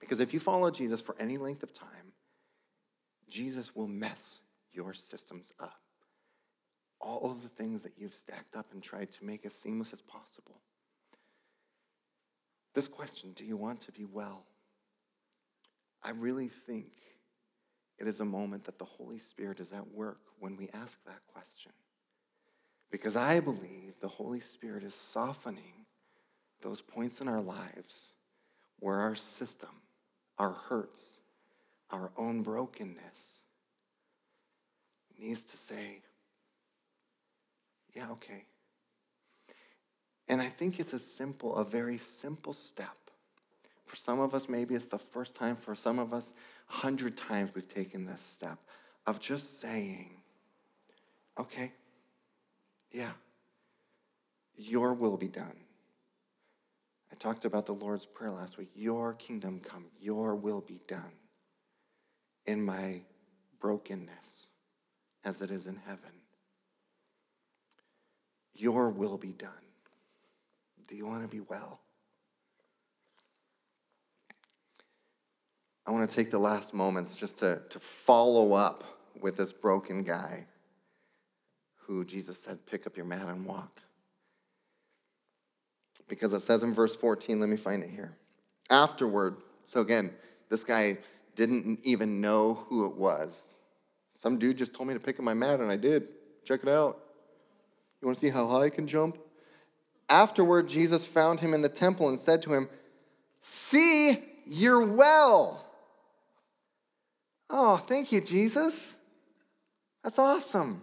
Because 0.00 0.20
if 0.20 0.34
you 0.34 0.40
follow 0.40 0.70
Jesus 0.70 1.00
for 1.00 1.16
any 1.20 1.38
length 1.38 1.62
of 1.62 1.72
time, 1.72 2.12
Jesus 3.28 3.74
will 3.74 3.88
mess 3.88 4.40
your 4.72 4.94
systems 4.94 5.52
up. 5.60 5.80
all 7.00 7.30
of 7.30 7.42
the 7.42 7.48
things 7.48 7.82
that 7.82 7.98
you've 7.98 8.14
stacked 8.14 8.56
up 8.56 8.66
and 8.72 8.82
tried 8.82 9.10
to 9.12 9.24
make 9.24 9.44
as 9.44 9.54
seamless 9.54 9.92
as 9.92 10.00
possible. 10.02 10.60
This 12.74 12.88
question 12.88 13.32
do 13.34 13.44
you 13.44 13.56
want 13.56 13.80
to 13.82 13.92
be 13.92 14.04
well? 14.04 14.46
I 16.02 16.10
really 16.10 16.48
think 16.48 16.88
it 17.98 18.06
is 18.06 18.20
a 18.20 18.24
moment 18.24 18.64
that 18.64 18.78
the 18.78 18.84
Holy 18.84 19.18
Spirit 19.18 19.60
is 19.60 19.72
at 19.72 19.86
work 19.92 20.20
when 20.38 20.56
we 20.56 20.68
ask 20.74 21.02
that 21.04 21.20
question. 21.32 21.72
Because 22.90 23.16
I 23.16 23.40
believe 23.40 23.94
the 24.00 24.08
Holy 24.08 24.40
Spirit 24.40 24.82
is 24.82 24.94
softening 24.94 25.86
those 26.62 26.80
points 26.80 27.20
in 27.20 27.28
our 27.28 27.42
lives 27.42 28.12
where 28.80 29.00
our 29.00 29.14
system, 29.14 29.70
our 30.38 30.52
hurts, 30.52 31.20
our 31.90 32.12
own 32.16 32.42
brokenness 32.42 33.40
needs 35.18 35.44
to 35.44 35.56
say, 35.56 36.00
yeah, 37.94 38.10
okay. 38.10 38.44
And 40.28 40.40
I 40.40 40.46
think 40.46 40.80
it's 40.80 40.92
a 40.92 40.98
simple, 40.98 41.54
a 41.56 41.64
very 41.64 41.98
simple 41.98 42.52
step. 42.52 42.96
For 43.84 43.96
some 43.96 44.20
of 44.20 44.34
us, 44.34 44.48
maybe 44.48 44.74
it's 44.74 44.86
the 44.86 44.98
first 44.98 45.36
time. 45.36 45.54
For 45.56 45.74
some 45.74 45.98
of 45.98 46.12
us, 46.12 46.34
a 46.70 46.72
hundred 46.72 47.16
times 47.16 47.50
we've 47.54 47.68
taken 47.68 48.06
this 48.06 48.22
step 48.22 48.58
of 49.06 49.20
just 49.20 49.60
saying, 49.60 50.10
okay, 51.38 51.72
yeah, 52.90 53.12
your 54.56 54.94
will 54.94 55.16
be 55.16 55.28
done. 55.28 55.63
I 57.14 57.16
talked 57.16 57.44
about 57.44 57.64
the 57.64 57.74
Lord's 57.74 58.06
Prayer 58.06 58.32
last 58.32 58.58
week. 58.58 58.70
Your 58.74 59.14
kingdom 59.14 59.60
come, 59.60 59.84
your 60.00 60.34
will 60.34 60.60
be 60.60 60.80
done 60.88 61.12
in 62.44 62.64
my 62.64 63.02
brokenness 63.60 64.48
as 65.24 65.40
it 65.40 65.52
is 65.52 65.66
in 65.66 65.76
heaven. 65.76 66.10
Your 68.52 68.90
will 68.90 69.16
be 69.16 69.32
done. 69.32 69.52
Do 70.88 70.96
you 70.96 71.06
want 71.06 71.22
to 71.22 71.28
be 71.28 71.38
well? 71.38 71.82
I 75.86 75.92
want 75.92 76.10
to 76.10 76.16
take 76.16 76.32
the 76.32 76.40
last 76.40 76.74
moments 76.74 77.14
just 77.14 77.38
to, 77.38 77.62
to 77.68 77.78
follow 77.78 78.54
up 78.54 78.82
with 79.20 79.36
this 79.36 79.52
broken 79.52 80.02
guy 80.02 80.48
who 81.76 82.04
Jesus 82.04 82.40
said, 82.40 82.66
Pick 82.66 82.88
up 82.88 82.96
your 82.96 83.06
mat 83.06 83.28
and 83.28 83.46
walk. 83.46 83.83
Because 86.08 86.32
it 86.32 86.40
says 86.40 86.62
in 86.62 86.72
verse 86.72 86.94
14, 86.94 87.40
let 87.40 87.48
me 87.48 87.56
find 87.56 87.82
it 87.82 87.90
here. 87.90 88.16
Afterward, 88.70 89.36
so 89.66 89.80
again, 89.80 90.10
this 90.48 90.64
guy 90.64 90.98
didn't 91.34 91.80
even 91.82 92.20
know 92.20 92.54
who 92.68 92.90
it 92.90 92.96
was. 92.96 93.56
Some 94.10 94.38
dude 94.38 94.58
just 94.58 94.74
told 94.74 94.88
me 94.88 94.94
to 94.94 95.00
pick 95.00 95.18
up 95.18 95.24
my 95.24 95.34
mat, 95.34 95.60
and 95.60 95.70
I 95.70 95.76
did. 95.76 96.08
Check 96.44 96.62
it 96.62 96.68
out. 96.68 97.00
You 98.00 98.06
want 98.06 98.18
to 98.18 98.26
see 98.26 98.32
how 98.32 98.46
high 98.46 98.64
I 98.64 98.70
can 98.70 98.86
jump? 98.86 99.18
Afterward, 100.08 100.68
Jesus 100.68 101.04
found 101.04 101.40
him 101.40 101.54
in 101.54 101.62
the 101.62 101.68
temple 101.68 102.08
and 102.08 102.20
said 102.20 102.42
to 102.42 102.50
him, 102.54 102.68
See, 103.40 104.18
you're 104.46 104.86
well. 104.86 105.64
Oh, 107.50 107.76
thank 107.76 108.12
you, 108.12 108.20
Jesus. 108.20 108.96
That's 110.02 110.18
awesome. 110.18 110.82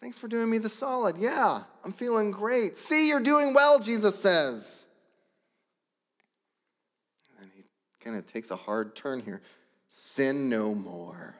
Thanks 0.00 0.18
for 0.18 0.28
doing 0.28 0.50
me 0.50 0.58
the 0.58 0.68
solid. 0.68 1.16
Yeah, 1.18 1.60
I'm 1.84 1.92
feeling 1.92 2.30
great. 2.30 2.76
See, 2.76 3.08
you're 3.08 3.20
doing 3.20 3.52
well, 3.54 3.78
Jesus 3.78 4.18
says. 4.18 4.88
And 7.36 7.44
then 7.44 7.52
he 7.54 7.64
kind 8.02 8.16
of 8.16 8.24
takes 8.24 8.50
a 8.50 8.56
hard 8.56 8.96
turn 8.96 9.20
here. 9.20 9.42
Sin 9.88 10.48
no 10.48 10.74
more, 10.74 11.36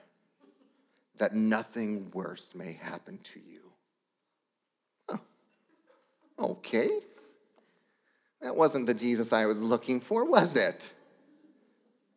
that 1.18 1.34
nothing 1.34 2.10
worse 2.12 2.54
may 2.54 2.74
happen 2.74 3.18
to 3.18 3.40
you. 3.40 3.60
Okay. 6.38 6.88
That 8.40 8.56
wasn't 8.56 8.86
the 8.86 8.94
Jesus 8.94 9.32
I 9.32 9.44
was 9.46 9.60
looking 9.60 10.00
for, 10.00 10.28
was 10.28 10.56
it? 10.56 10.90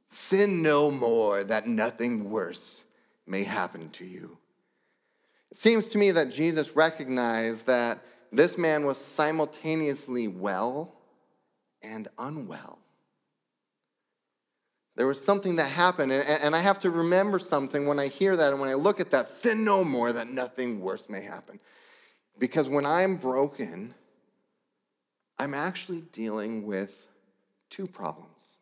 Sin 0.07 0.63
no 0.63 0.89
more, 0.89 1.43
that 1.43 1.67
nothing 1.67 2.29
worse 2.29 2.85
may 3.27 3.43
happen 3.43 3.89
to 3.89 4.05
you. 4.05 4.37
It 5.53 5.59
seems 5.59 5.89
to 5.89 5.99
me 5.99 6.09
that 6.09 6.31
Jesus 6.31 6.75
recognized 6.75 7.67
that 7.67 7.99
this 8.31 8.57
man 8.57 8.87
was 8.87 8.97
simultaneously 8.97 10.27
well 10.27 10.95
and 11.83 12.07
unwell. 12.17 12.79
There 14.95 15.05
was 15.05 15.23
something 15.23 15.57
that 15.57 15.69
happened, 15.69 16.11
and 16.11 16.55
I 16.55 16.57
have 16.59 16.79
to 16.79 16.89
remember 16.89 17.37
something 17.37 17.85
when 17.85 17.99
I 17.99 18.07
hear 18.07 18.35
that 18.35 18.51
and 18.51 18.59
when 18.59 18.71
I 18.71 18.73
look 18.73 18.99
at 18.99 19.11
that 19.11 19.27
sin 19.27 19.63
no 19.63 19.83
more, 19.83 20.11
that 20.11 20.27
nothing 20.27 20.81
worse 20.81 21.07
may 21.07 21.21
happen. 21.21 21.59
Because 22.39 22.67
when 22.67 22.87
I'm 22.87 23.17
broken, 23.17 23.93
I'm 25.37 25.53
actually 25.53 26.01
dealing 26.01 26.65
with 26.65 27.05
two 27.69 27.85
problems. 27.85 28.57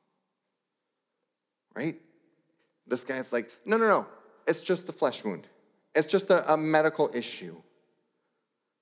Right? 1.74 1.96
This 2.86 3.06
guy's 3.06 3.32
like, 3.32 3.50
no, 3.66 3.78
no, 3.78 3.88
no, 3.88 4.08
it's 4.46 4.62
just 4.62 4.90
a 4.90 4.92
flesh 4.92 5.24
wound. 5.24 5.48
It's 5.96 6.10
just 6.10 6.30
a, 6.30 6.54
a 6.54 6.58
medical 6.58 7.10
issue. 7.14 7.56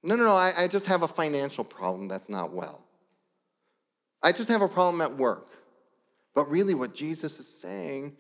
No, 0.04 0.16
no, 0.16 0.24
no, 0.24 0.36
I, 0.36 0.52
I 0.58 0.68
just 0.68 0.86
have 0.86 1.02
a 1.02 1.08
financial 1.08 1.64
problem 1.64 2.08
that's 2.08 2.30
not 2.30 2.54
well. 2.54 2.86
I 4.24 4.32
just 4.32 4.50
have 4.50 4.62
a 4.62 4.68
problem 4.68 5.02
at 5.02 5.18
work. 5.18 5.48
But 6.36 6.50
really, 6.50 6.74
what 6.74 6.94
Jesus 6.94 7.40
is 7.40 7.48
saying 7.48 8.16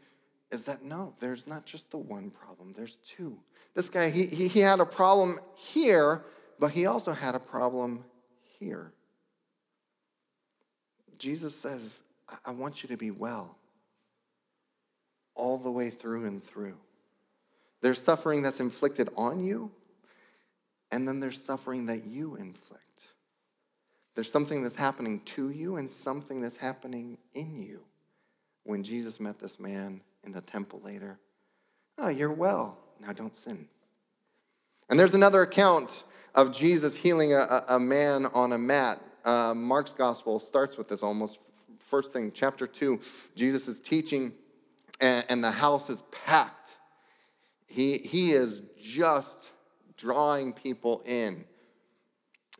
is 0.51 0.65
that 0.65 0.83
no, 0.83 1.13
there's 1.19 1.47
not 1.47 1.65
just 1.65 1.91
the 1.91 1.97
one 1.97 2.31
problem, 2.31 2.73
there's 2.73 2.97
two. 2.97 3.37
This 3.75 3.89
guy, 3.89 4.09
he, 4.09 4.25
he, 4.25 4.47
he 4.47 4.59
had 4.59 4.79
a 4.79 4.85
problem 4.85 5.37
here, 5.55 6.23
but 6.59 6.71
he 6.71 6.85
also 6.85 7.11
had 7.11 7.35
a 7.35 7.39
problem 7.39 8.03
here. 8.59 8.91
Jesus 11.17 11.55
says, 11.55 12.01
I 12.45 12.51
want 12.51 12.81
you 12.81 12.89
to 12.89 12.97
be 12.97 13.11
well 13.11 13.57
all 15.35 15.57
the 15.57 15.71
way 15.71 15.89
through 15.89 16.25
and 16.25 16.43
through. 16.43 16.77
There's 17.81 18.01
suffering 18.01 18.41
that's 18.41 18.59
inflicted 18.59 19.09
on 19.15 19.43
you, 19.43 19.71
and 20.91 21.07
then 21.07 21.19
there's 21.19 21.41
suffering 21.41 21.85
that 21.87 22.05
you 22.05 22.35
inflict. 22.35 22.83
There's 24.15 24.31
something 24.31 24.63
that's 24.63 24.75
happening 24.75 25.21
to 25.21 25.49
you 25.49 25.77
and 25.77 25.89
something 25.89 26.41
that's 26.41 26.57
happening 26.57 27.17
in 27.33 27.61
you. 27.61 27.85
When 28.63 28.83
Jesus 28.83 29.19
met 29.19 29.39
this 29.39 29.59
man 29.59 30.01
in 30.23 30.33
the 30.33 30.41
temple 30.41 30.81
later, 30.83 31.19
oh, 31.97 32.09
you're 32.09 32.33
well. 32.33 32.77
Now 32.99 33.13
don't 33.13 33.35
sin. 33.35 33.67
And 34.89 34.99
there's 34.99 35.15
another 35.15 35.41
account 35.41 36.03
of 36.35 36.55
Jesus 36.55 36.95
healing 36.95 37.33
a, 37.33 37.61
a 37.69 37.79
man 37.79 38.25
on 38.33 38.51
a 38.51 38.57
mat 38.57 38.99
uh, 39.25 39.53
Mark's 39.55 39.93
gospel 39.93 40.39
starts 40.39 40.77
with 40.77 40.87
this 40.87 41.03
almost 41.03 41.39
first 41.79 42.13
thing, 42.13 42.31
chapter 42.33 42.65
2. 42.65 42.99
Jesus 43.35 43.67
is 43.67 43.79
teaching, 43.79 44.33
and, 45.01 45.25
and 45.29 45.43
the 45.43 45.51
house 45.51 45.89
is 45.89 46.03
packed. 46.11 46.58
He, 47.69 47.97
he 47.97 48.31
is 48.31 48.61
just 48.81 49.51
drawing 49.95 50.53
people 50.53 51.01
in. 51.05 51.45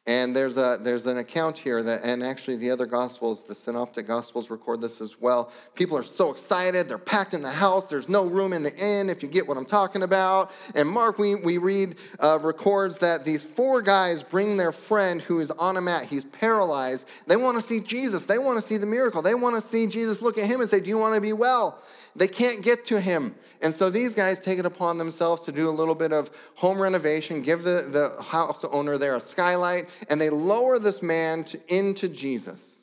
And 0.09 0.35
there's, 0.35 0.57
a, 0.57 0.79
there's 0.81 1.05
an 1.05 1.19
account 1.19 1.55
here 1.55 1.83
that, 1.83 1.99
and 2.03 2.23
actually 2.23 2.55
the 2.55 2.71
other 2.71 2.87
gospels, 2.87 3.43
the 3.43 3.53
synoptic 3.53 4.07
gospels 4.07 4.49
record 4.49 4.81
this 4.81 5.01
as 5.01 5.21
well. 5.21 5.51
People 5.75 5.95
are 5.99 6.03
so 6.03 6.31
excited. 6.31 6.87
They're 6.87 6.97
packed 6.97 7.35
in 7.35 7.43
the 7.43 7.51
house. 7.51 7.87
There's 7.89 8.09
no 8.09 8.25
room 8.25 8.51
in 8.51 8.63
the 8.63 8.75
inn, 8.75 9.11
if 9.11 9.21
you 9.21 9.29
get 9.29 9.47
what 9.47 9.55
I'm 9.55 9.65
talking 9.65 10.01
about. 10.01 10.51
And 10.73 10.89
Mark, 10.89 11.19
we, 11.19 11.35
we 11.35 11.59
read, 11.59 11.97
uh, 12.19 12.39
records 12.41 12.97
that 12.97 13.23
these 13.23 13.43
four 13.43 13.83
guys 13.83 14.23
bring 14.23 14.57
their 14.57 14.71
friend 14.71 15.21
who 15.21 15.41
is 15.41 15.51
on 15.51 15.77
a 15.77 15.81
mat. 15.81 16.05
He's 16.05 16.25
paralyzed. 16.25 17.07
They 17.27 17.35
want 17.35 17.57
to 17.57 17.63
see 17.63 17.79
Jesus. 17.79 18.25
They 18.25 18.39
want 18.39 18.59
to 18.59 18.67
see 18.67 18.77
the 18.77 18.87
miracle. 18.87 19.21
They 19.21 19.35
want 19.35 19.61
to 19.61 19.67
see 19.67 19.85
Jesus 19.85 20.23
look 20.23 20.39
at 20.39 20.47
him 20.47 20.59
and 20.59 20.67
say, 20.67 20.79
Do 20.79 20.89
you 20.89 20.97
want 20.97 21.13
to 21.13 21.21
be 21.21 21.33
well? 21.33 21.79
They 22.15 22.27
can't 22.27 22.63
get 22.63 22.87
to 22.87 22.99
him. 22.99 23.35
And 23.61 23.75
so 23.75 23.89
these 23.89 24.13
guys 24.13 24.39
take 24.39 24.57
it 24.57 24.65
upon 24.65 24.97
themselves 24.97 25.41
to 25.43 25.51
do 25.51 25.67
a 25.67 25.71
little 25.71 25.95
bit 25.95 26.13
of 26.13 26.31
home 26.55 26.79
renovation, 26.81 27.41
give 27.41 27.63
the, 27.63 27.87
the 27.91 28.23
house 28.23 28.63
owner 28.71 28.97
there 28.97 29.15
a 29.15 29.19
skylight, 29.19 29.85
and 30.09 30.19
they 30.19 30.29
lower 30.29 30.79
this 30.79 31.03
man 31.03 31.43
to, 31.45 31.59
into 31.67 32.07
Jesus. 32.07 32.79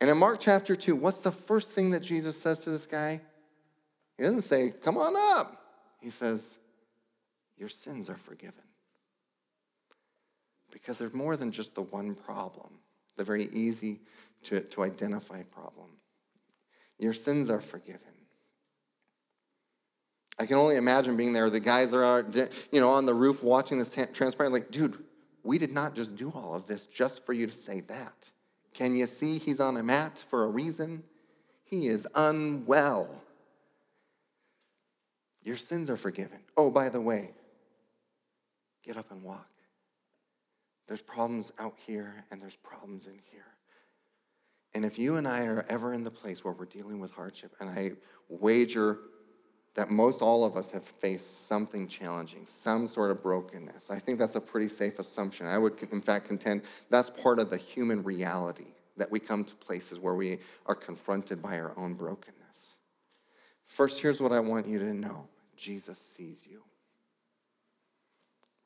And 0.00 0.10
in 0.10 0.18
Mark 0.18 0.40
chapter 0.40 0.74
2, 0.74 0.96
what's 0.96 1.20
the 1.20 1.30
first 1.30 1.70
thing 1.70 1.92
that 1.92 2.02
Jesus 2.02 2.40
says 2.40 2.58
to 2.60 2.70
this 2.70 2.86
guy? 2.86 3.20
He 4.18 4.24
doesn't 4.24 4.42
say, 4.42 4.72
Come 4.82 4.96
on 4.96 5.14
up. 5.38 5.56
He 6.00 6.10
says, 6.10 6.58
Your 7.56 7.68
sins 7.68 8.10
are 8.10 8.16
forgiven. 8.16 8.64
Because 10.72 10.96
there's 10.96 11.14
more 11.14 11.36
than 11.36 11.52
just 11.52 11.76
the 11.76 11.82
one 11.82 12.16
problem, 12.16 12.80
the 13.16 13.22
very 13.22 13.44
easy 13.52 14.00
to, 14.44 14.62
to 14.62 14.82
identify 14.82 15.42
problem. 15.44 15.90
Your 16.98 17.12
sins 17.12 17.50
are 17.50 17.60
forgiven. 17.60 18.21
I 20.38 20.46
can 20.46 20.56
only 20.56 20.76
imagine 20.76 21.16
being 21.16 21.32
there. 21.32 21.50
The 21.50 21.60
guys 21.60 21.92
are, 21.92 22.24
you 22.72 22.80
know, 22.80 22.90
on 22.90 23.06
the 23.06 23.14
roof 23.14 23.42
watching 23.44 23.78
this 23.78 23.94
transparent, 24.12 24.52
like, 24.52 24.70
dude, 24.70 25.02
we 25.44 25.58
did 25.58 25.72
not 25.72 25.94
just 25.94 26.16
do 26.16 26.32
all 26.34 26.54
of 26.54 26.66
this 26.66 26.86
just 26.86 27.26
for 27.26 27.32
you 27.32 27.46
to 27.46 27.52
say 27.52 27.80
that. 27.82 28.30
Can 28.74 28.96
you 28.96 29.06
see 29.06 29.38
he's 29.38 29.60
on 29.60 29.76
a 29.76 29.82
mat 29.82 30.24
for 30.30 30.44
a 30.44 30.48
reason? 30.48 31.04
He 31.64 31.86
is 31.86 32.06
unwell. 32.14 33.22
Your 35.42 35.56
sins 35.56 35.90
are 35.90 35.96
forgiven. 35.96 36.38
Oh, 36.56 36.70
by 36.70 36.88
the 36.88 37.00
way, 37.00 37.32
get 38.84 38.96
up 38.96 39.10
and 39.10 39.22
walk. 39.22 39.48
There's 40.86 41.02
problems 41.02 41.52
out 41.58 41.74
here 41.86 42.24
and 42.30 42.40
there's 42.40 42.56
problems 42.56 43.06
in 43.06 43.18
here. 43.30 43.46
And 44.74 44.84
if 44.84 44.98
you 44.98 45.16
and 45.16 45.28
I 45.28 45.44
are 45.44 45.64
ever 45.68 45.92
in 45.92 46.04
the 46.04 46.10
place 46.10 46.44
where 46.44 46.54
we're 46.54 46.64
dealing 46.64 46.98
with 46.98 47.10
hardship, 47.12 47.54
and 47.60 47.68
I 47.68 47.92
wager 48.28 48.98
that 49.74 49.90
most 49.90 50.20
all 50.20 50.44
of 50.44 50.56
us 50.56 50.70
have 50.70 50.84
faced 50.84 51.46
something 51.46 51.88
challenging, 51.88 52.44
some 52.44 52.86
sort 52.86 53.10
of 53.10 53.22
brokenness. 53.22 53.90
I 53.90 53.98
think 53.98 54.18
that's 54.18 54.34
a 54.34 54.40
pretty 54.40 54.68
safe 54.68 54.98
assumption. 54.98 55.46
I 55.46 55.58
would, 55.58 55.74
in 55.92 56.00
fact, 56.00 56.28
contend 56.28 56.62
that's 56.90 57.10
part 57.10 57.38
of 57.38 57.50
the 57.50 57.56
human 57.56 58.02
reality 58.02 58.66
that 58.98 59.10
we 59.10 59.18
come 59.18 59.44
to 59.44 59.54
places 59.54 59.98
where 59.98 60.14
we 60.14 60.38
are 60.66 60.74
confronted 60.74 61.40
by 61.40 61.58
our 61.58 61.72
own 61.78 61.94
brokenness. 61.94 62.76
First, 63.64 64.02
here's 64.02 64.20
what 64.20 64.32
I 64.32 64.40
want 64.40 64.66
you 64.66 64.78
to 64.80 64.92
know 64.92 65.28
Jesus 65.56 65.98
sees 65.98 66.46
you 66.46 66.62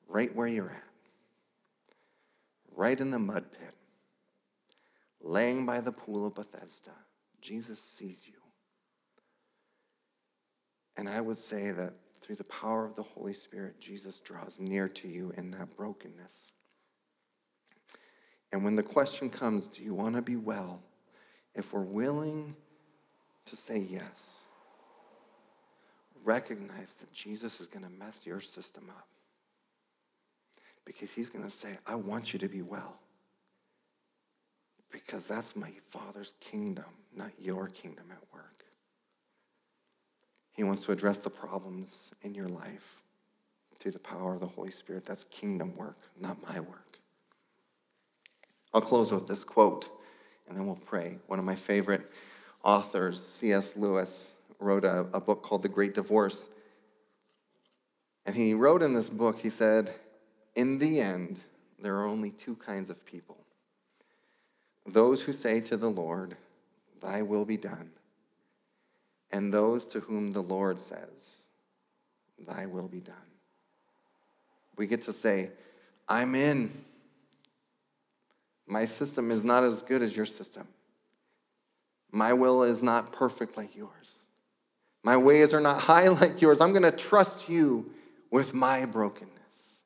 right 0.09 0.35
where 0.35 0.47
you're 0.47 0.71
at, 0.71 0.83
right 2.75 2.99
in 2.99 3.11
the 3.11 3.19
mud 3.19 3.45
pit, 3.53 3.75
laying 5.21 5.67
by 5.67 5.81
the 5.81 5.93
pool 5.93 6.27
of 6.27 6.35
Bethesda. 6.35 6.93
Jesus 7.41 7.81
sees 7.81 8.27
you. 8.27 8.46
And 10.97 11.09
I 11.09 11.21
would 11.21 11.37
say 11.37 11.71
that 11.73 11.93
through 12.21 12.37
the 12.37 12.45
power 12.45 12.85
of 12.85 12.95
the 12.95 13.03
Holy 13.03 13.33
Spirit, 13.33 13.81
Jesus 13.81 14.19
draws 14.19 14.59
near 14.59 14.89
to 14.89 15.09
you 15.09 15.33
in 15.37 15.51
that 15.53 15.77
brokenness. 15.77 16.53
And 18.53 18.65
when 18.65 18.77
the 18.77 18.83
question 18.83 19.29
comes, 19.29 19.67
do 19.67 19.83
you 19.83 19.95
want 19.95 20.17
to 20.17 20.23
be 20.23 20.37
well? 20.37 20.83
If 21.55 21.73
we're 21.73 21.85
willing 21.85 22.57
to 23.47 23.57
say 23.57 23.79
yes, 23.79 24.45
recognize 26.25 26.95
that 26.95 27.13
Jesus 27.13 27.61
is 27.61 27.67
going 27.67 27.85
to 27.85 27.91
mess 27.91 28.21
your 28.25 28.41
system 28.41 28.91
up. 28.91 29.07
Because 30.85 31.13
he's 31.13 31.29
going 31.29 31.45
to 31.45 31.51
say, 31.51 31.79
I 31.87 31.97
want 31.97 32.33
you 32.33 32.39
to 32.41 32.49
be 32.49 32.63
well. 32.63 32.99
Because 34.91 35.27
that's 35.27 35.57
my 35.57 35.73
Father's 35.91 36.35
kingdom, 36.41 36.85
not 37.15 37.31
your 37.41 37.69
kingdom 37.69 38.07
at 38.11 38.23
work. 38.33 38.66
He 40.57 40.65
wants 40.65 40.83
to 40.85 40.93
address 40.93 41.19
the 41.19 41.31
problems 41.31 42.15
in 42.23 42.35
your 42.35 42.49
life 42.49 43.03
through 43.79 43.93
the 43.93 43.99
power 43.99 44.35
of 44.35 44.41
the 44.41 44.47
Holy 44.47 44.71
Spirit. 44.71 45.05
That's 45.05 45.25
kingdom 45.25 45.77
work, 45.77 45.99
not 46.19 46.39
my 46.49 46.61
work. 46.61 46.99
I'll 48.73 48.81
close 48.81 49.13
with 49.13 49.27
this 49.27 49.45
quote 49.45 49.89
and 50.49 50.57
then 50.57 50.67
we'll 50.67 50.77
pray. 50.77 51.19
One 51.27 51.39
of 51.39 51.45
my 51.45 51.55
favorite 51.55 52.03
authors, 52.63 53.25
C.S. 53.25 53.77
Lewis, 53.77 54.37
wrote 54.59 54.85
a, 54.85 55.07
a 55.13 55.21
book 55.21 55.43
called 55.43 55.63
The 55.63 55.69
Great 55.69 55.95
Divorce. 55.95 56.49
And 58.25 58.35
he 58.35 58.55
wrote 58.55 58.83
in 58.83 58.95
this 58.95 59.09
book, 59.09 59.41
he 59.41 59.51
said, 59.51 59.95
In 60.55 60.79
the 60.79 61.01
end, 61.01 61.41
there 61.79 61.97
are 61.97 62.07
only 62.07 62.31
two 62.31 62.57
kinds 62.57 62.91
of 62.91 63.05
people 63.05 63.39
those 64.89 65.25
who 65.25 65.33
say 65.33 65.61
to 65.61 65.77
the 65.77 65.91
Lord, 65.91 66.37
Thy 67.03 67.21
will 67.21 67.45
be 67.45 67.57
done 67.57 67.91
and 69.33 69.53
those 69.53 69.85
to 69.87 70.01
whom 70.01 70.33
the 70.33 70.43
Lord 70.43 70.79
says, 70.79 71.47
Thy 72.47 72.67
will 72.67 72.89
be 72.89 73.01
done. 73.01 73.17
We 74.77 74.87
get 74.87 75.03
to 75.03 75.13
say, 75.13 75.51
I'm 76.09 76.35
in. 76.35 76.71
My 78.69 78.85
system 78.85 79.31
is 79.31 79.43
not 79.45 79.65
as 79.65 79.83
good 79.83 80.03
as 80.03 80.17
your 80.17 80.27
system. 80.27 80.67
My 82.13 82.33
will 82.33 82.63
is 82.63 82.83
not 82.83 83.13
perfect 83.13 83.57
like 83.57 83.75
yours. 83.75 84.27
My 85.03 85.17
ways 85.17 85.55
are 85.55 85.61
not 85.61 85.81
high 85.83 86.09
like 86.09 86.43
yours. 86.43 86.61
I'm 86.61 86.73
going 86.73 86.83
to 86.83 86.97
trust 86.97 87.49
you 87.49 87.91
with 88.31 88.55
my 88.55 88.87
brokenness. 88.87 89.85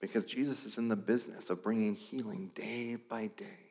Because 0.00 0.24
Jesus 0.24 0.66
is 0.66 0.76
in 0.76 0.88
the 0.88 0.96
business 0.96 1.48
of 1.48 1.62
bringing 1.62 1.94
healing 1.94 2.50
day 2.54 2.96
by 3.08 3.30
day 3.36 3.63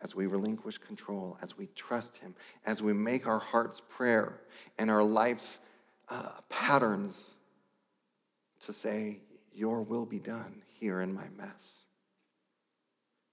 as 0.00 0.14
we 0.14 0.26
relinquish 0.26 0.78
control, 0.78 1.36
as 1.42 1.58
we 1.58 1.66
trust 1.74 2.18
Him, 2.18 2.34
as 2.64 2.82
we 2.82 2.92
make 2.92 3.26
our 3.26 3.38
heart's 3.38 3.80
prayer 3.88 4.40
and 4.78 4.90
our 4.90 5.02
life's 5.02 5.58
uh, 6.08 6.40
patterns 6.48 7.36
to 8.60 8.72
say, 8.72 9.20
Your 9.52 9.82
will 9.82 10.06
be 10.06 10.18
done 10.18 10.62
here 10.78 11.00
in 11.00 11.12
my 11.12 11.28
mess. 11.36 11.84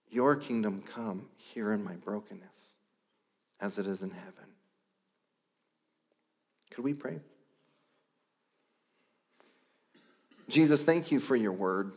Your 0.10 0.36
kingdom 0.36 0.82
come 0.82 1.28
here 1.38 1.72
in 1.72 1.84
my 1.84 1.96
brokenness, 1.96 2.76
as 3.60 3.78
it 3.78 3.86
is 3.86 4.02
in 4.02 4.12
heaven. 4.12 4.34
Could 6.72 6.84
we 6.84 6.94
pray? 6.94 7.20
Jesus, 10.48 10.82
thank 10.82 11.12
you 11.12 11.20
for 11.20 11.36
your 11.36 11.54
word. 11.54 11.94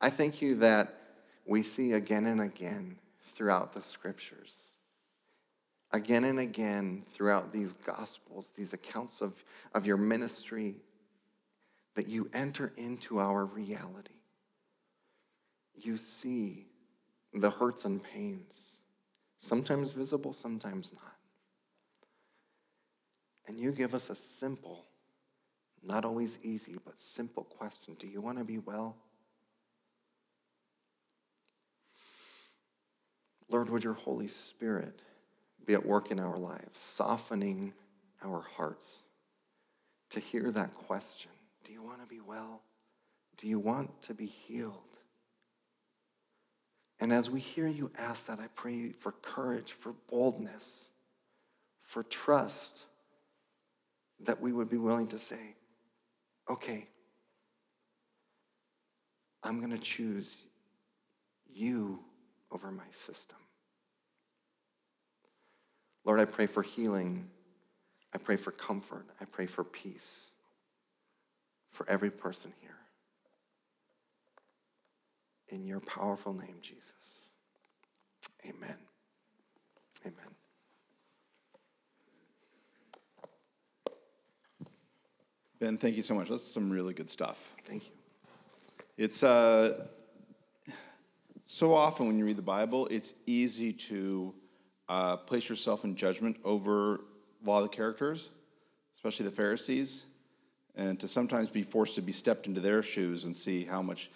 I 0.00 0.10
thank 0.10 0.42
you 0.42 0.56
that 0.56 1.01
we 1.46 1.62
see 1.62 1.92
again 1.92 2.26
and 2.26 2.40
again 2.40 2.96
throughout 3.34 3.72
the 3.72 3.82
scriptures. 3.82 4.76
Again 5.92 6.24
and 6.24 6.38
again 6.38 7.04
throughout 7.12 7.52
these 7.52 7.72
gospels, 7.72 8.48
these 8.56 8.72
accounts 8.72 9.20
of, 9.20 9.42
of 9.74 9.86
your 9.86 9.96
ministry, 9.96 10.76
that 11.94 12.08
you 12.08 12.28
enter 12.32 12.72
into 12.76 13.18
our 13.18 13.44
reality. 13.44 14.14
You 15.74 15.96
see 15.96 16.66
the 17.34 17.50
hurts 17.50 17.84
and 17.84 18.02
pains, 18.02 18.80
sometimes 19.38 19.92
visible, 19.92 20.32
sometimes 20.32 20.92
not. 20.94 21.16
And 23.46 23.58
you 23.58 23.72
give 23.72 23.94
us 23.94 24.08
a 24.08 24.14
simple, 24.14 24.86
not 25.82 26.04
always 26.04 26.38
easy, 26.42 26.76
but 26.84 26.98
simple 26.98 27.44
question 27.44 27.96
Do 27.98 28.06
you 28.06 28.20
want 28.20 28.38
to 28.38 28.44
be 28.44 28.58
well? 28.58 28.96
Lord, 33.52 33.68
would 33.68 33.84
your 33.84 33.92
Holy 33.92 34.28
Spirit 34.28 35.02
be 35.66 35.74
at 35.74 35.84
work 35.84 36.10
in 36.10 36.18
our 36.18 36.38
lives, 36.38 36.78
softening 36.78 37.74
our 38.24 38.40
hearts 38.40 39.02
to 40.10 40.20
hear 40.20 40.50
that 40.50 40.72
question 40.74 41.30
Do 41.64 41.72
you 41.72 41.82
want 41.82 42.00
to 42.00 42.06
be 42.06 42.20
well? 42.20 42.62
Do 43.36 43.46
you 43.46 43.58
want 43.58 44.00
to 44.02 44.14
be 44.14 44.26
healed? 44.26 44.98
And 46.98 47.12
as 47.12 47.30
we 47.30 47.40
hear 47.40 47.66
you 47.66 47.90
ask 47.98 48.26
that, 48.26 48.38
I 48.38 48.46
pray 48.54 48.92
for 48.92 49.12
courage, 49.12 49.72
for 49.72 49.94
boldness, 50.08 50.90
for 51.82 52.04
trust, 52.04 52.86
that 54.20 54.40
we 54.40 54.52
would 54.52 54.70
be 54.70 54.76
willing 54.76 55.08
to 55.08 55.18
say, 55.18 55.56
okay, 56.48 56.86
I'm 59.42 59.58
going 59.58 59.72
to 59.72 59.82
choose 59.82 60.46
you 61.52 62.04
over 62.52 62.70
my 62.70 62.86
system. 62.92 63.41
Lord, 66.04 66.20
I 66.20 66.24
pray 66.24 66.46
for 66.46 66.62
healing. 66.62 67.28
I 68.14 68.18
pray 68.18 68.36
for 68.36 68.50
comfort. 68.50 69.06
I 69.20 69.24
pray 69.24 69.46
for 69.46 69.64
peace 69.64 70.32
for 71.70 71.88
every 71.88 72.10
person 72.10 72.52
here. 72.60 72.70
In 75.48 75.66
your 75.66 75.80
powerful 75.80 76.32
name, 76.32 76.56
Jesus. 76.60 77.32
Amen. 78.44 78.76
Amen. 80.04 80.14
Ben, 85.60 85.76
thank 85.76 85.96
you 85.96 86.02
so 86.02 86.14
much. 86.14 86.28
That's 86.28 86.42
some 86.42 86.70
really 86.70 86.94
good 86.94 87.08
stuff. 87.08 87.54
Thank 87.64 87.86
you. 87.86 87.92
It's 88.98 89.22
uh, 89.22 89.86
so 91.42 91.74
often 91.74 92.06
when 92.06 92.18
you 92.18 92.24
read 92.24 92.36
the 92.36 92.42
Bible, 92.42 92.88
it's 92.90 93.14
easy 93.26 93.72
to 93.72 94.34
uh, 94.92 95.16
place 95.16 95.48
yourself 95.48 95.84
in 95.84 95.94
judgment 95.94 96.36
over 96.44 96.96
a 96.96 97.48
lot 97.48 97.62
of 97.62 97.70
the 97.70 97.74
characters, 97.74 98.28
especially 98.94 99.24
the 99.24 99.32
Pharisees, 99.32 100.04
and 100.76 101.00
to 101.00 101.08
sometimes 101.08 101.50
be 101.50 101.62
forced 101.62 101.94
to 101.94 102.02
be 102.02 102.12
stepped 102.12 102.46
into 102.46 102.60
their 102.60 102.82
shoes 102.82 103.24
and 103.24 103.34
see 103.34 103.64
how 103.64 103.80
much 103.80 104.10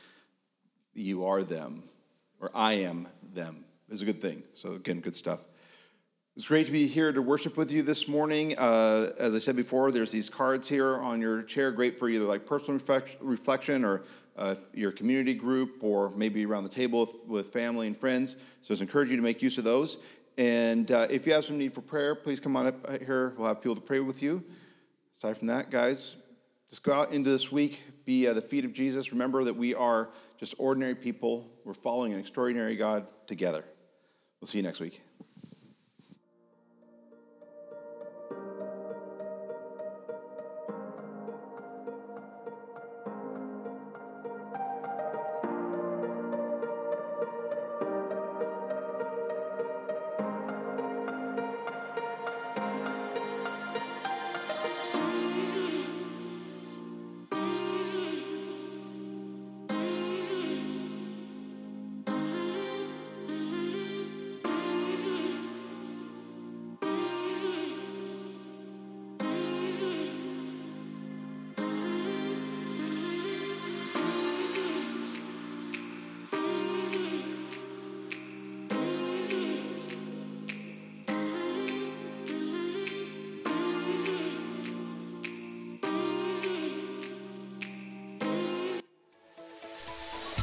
you 0.93 1.25
are 1.25 1.43
them 1.43 1.83
or 2.41 2.51
I 2.55 2.75
am 2.75 3.09
them 3.33 3.65
is 3.89 4.03
a 4.03 4.05
good 4.05 4.21
thing. 4.21 4.43
So, 4.53 4.73
again, 4.73 5.01
good 5.01 5.17
stuff. 5.17 5.47
It's 6.37 6.49
great 6.49 6.67
to 6.67 6.73
be 6.73 6.87
here 6.87 7.11
to 7.11 7.23
worship 7.23 7.57
with 7.57 7.73
you 7.73 7.81
this 7.81 8.07
morning. 8.07 8.55
Uh, 8.59 9.13
as 9.19 9.35
I 9.35 9.39
said 9.39 9.57
before, 9.57 9.91
there's 9.91 10.13
these 10.13 10.29
cards 10.29 10.69
here 10.69 10.99
on 10.99 11.23
your 11.23 11.43
chair, 11.43 11.73
great 11.73 11.97
for 11.97 12.11
either 12.11 12.27
like 12.27 12.45
personal 12.45 12.79
reflection 13.23 13.83
or 13.83 14.03
uh, 14.37 14.55
your 14.75 14.93
community 14.93 15.33
group 15.33 15.77
or 15.81 16.11
maybe 16.11 16.45
around 16.45 16.65
the 16.65 16.69
table 16.69 17.09
with 17.27 17.47
family 17.47 17.87
and 17.87 17.97
friends. 17.97 18.37
So 18.61 18.75
I 18.75 18.79
encourage 18.79 19.09
you 19.09 19.17
to 19.17 19.23
make 19.23 19.41
use 19.41 19.57
of 19.59 19.65
those. 19.65 19.99
And 20.39 20.91
uh, 20.91 21.07
if 21.11 21.27
you 21.27 21.33
have 21.33 21.45
some 21.45 21.59
need 21.59 21.73
for 21.73 21.81
prayer, 21.81 22.15
please 22.15 22.41
come 22.41 22.57
on 22.57 22.67
up 22.67 23.03
here. 23.03 23.35
We'll 23.37 23.49
have 23.49 23.63
people 23.63 23.77
to 23.77 23.81
pray 23.81 24.01
with 24.01 24.23
you. 24.23 24.45
Aside 25.17 25.39
from 25.39 25.49
that, 25.49 25.71
guys, 25.71 26.17
just 26.69 26.83
go 26.83 26.93
out 26.93 27.13
into 27.13 27.31
this 27.31 27.51
week, 27.51 27.83
be 28.05 28.27
at 28.27 28.35
the 28.35 28.43
feet 28.43 28.65
of 28.65 28.73
Jesus. 28.73 29.13
Remember 29.13 29.45
that 29.45 29.57
we 29.57 29.75
are 29.75 30.11
just 30.39 30.55
ordinary 30.59 30.95
people. 30.95 31.51
We're 31.65 31.73
following 31.73 32.13
an 32.13 32.21
extraordinary 32.21 32.77
God 32.77 33.11
together. 33.27 33.65
We'll 34.41 34.49
see 34.49 34.59
you 34.59 34.65
next 34.65 34.81
week. 34.81 35.01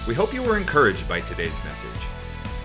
We 0.05 0.13
hope 0.13 0.33
you 0.33 0.43
were 0.43 0.57
encouraged 0.57 1.07
by 1.07 1.21
today's 1.21 1.63
message. 1.63 1.89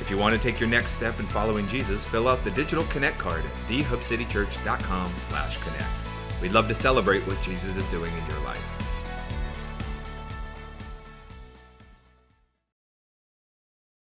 If 0.01 0.11
you 0.11 0.17
want 0.17 0.35
to 0.35 0.41
take 0.41 0.59
your 0.59 0.69
next 0.69 0.91
step 0.91 1.21
in 1.21 1.27
following 1.27 1.69
Jesus, 1.69 2.05
fill 2.05 2.27
out 2.27 2.43
the 2.43 2.51
digital 2.51 2.83
connect 2.85 3.19
card 3.19 3.45
at 3.45 3.53
thehubcitychurch.com/connect. 3.69 6.43
We'd 6.43 6.53
love 6.53 6.67
to 6.67 6.75
celebrate 6.75 7.25
what 7.29 7.41
Jesus 7.41 7.77
is 7.77 7.85
doing 7.91 8.13
in 8.17 8.27
your 8.27 8.41
life. 8.41 8.78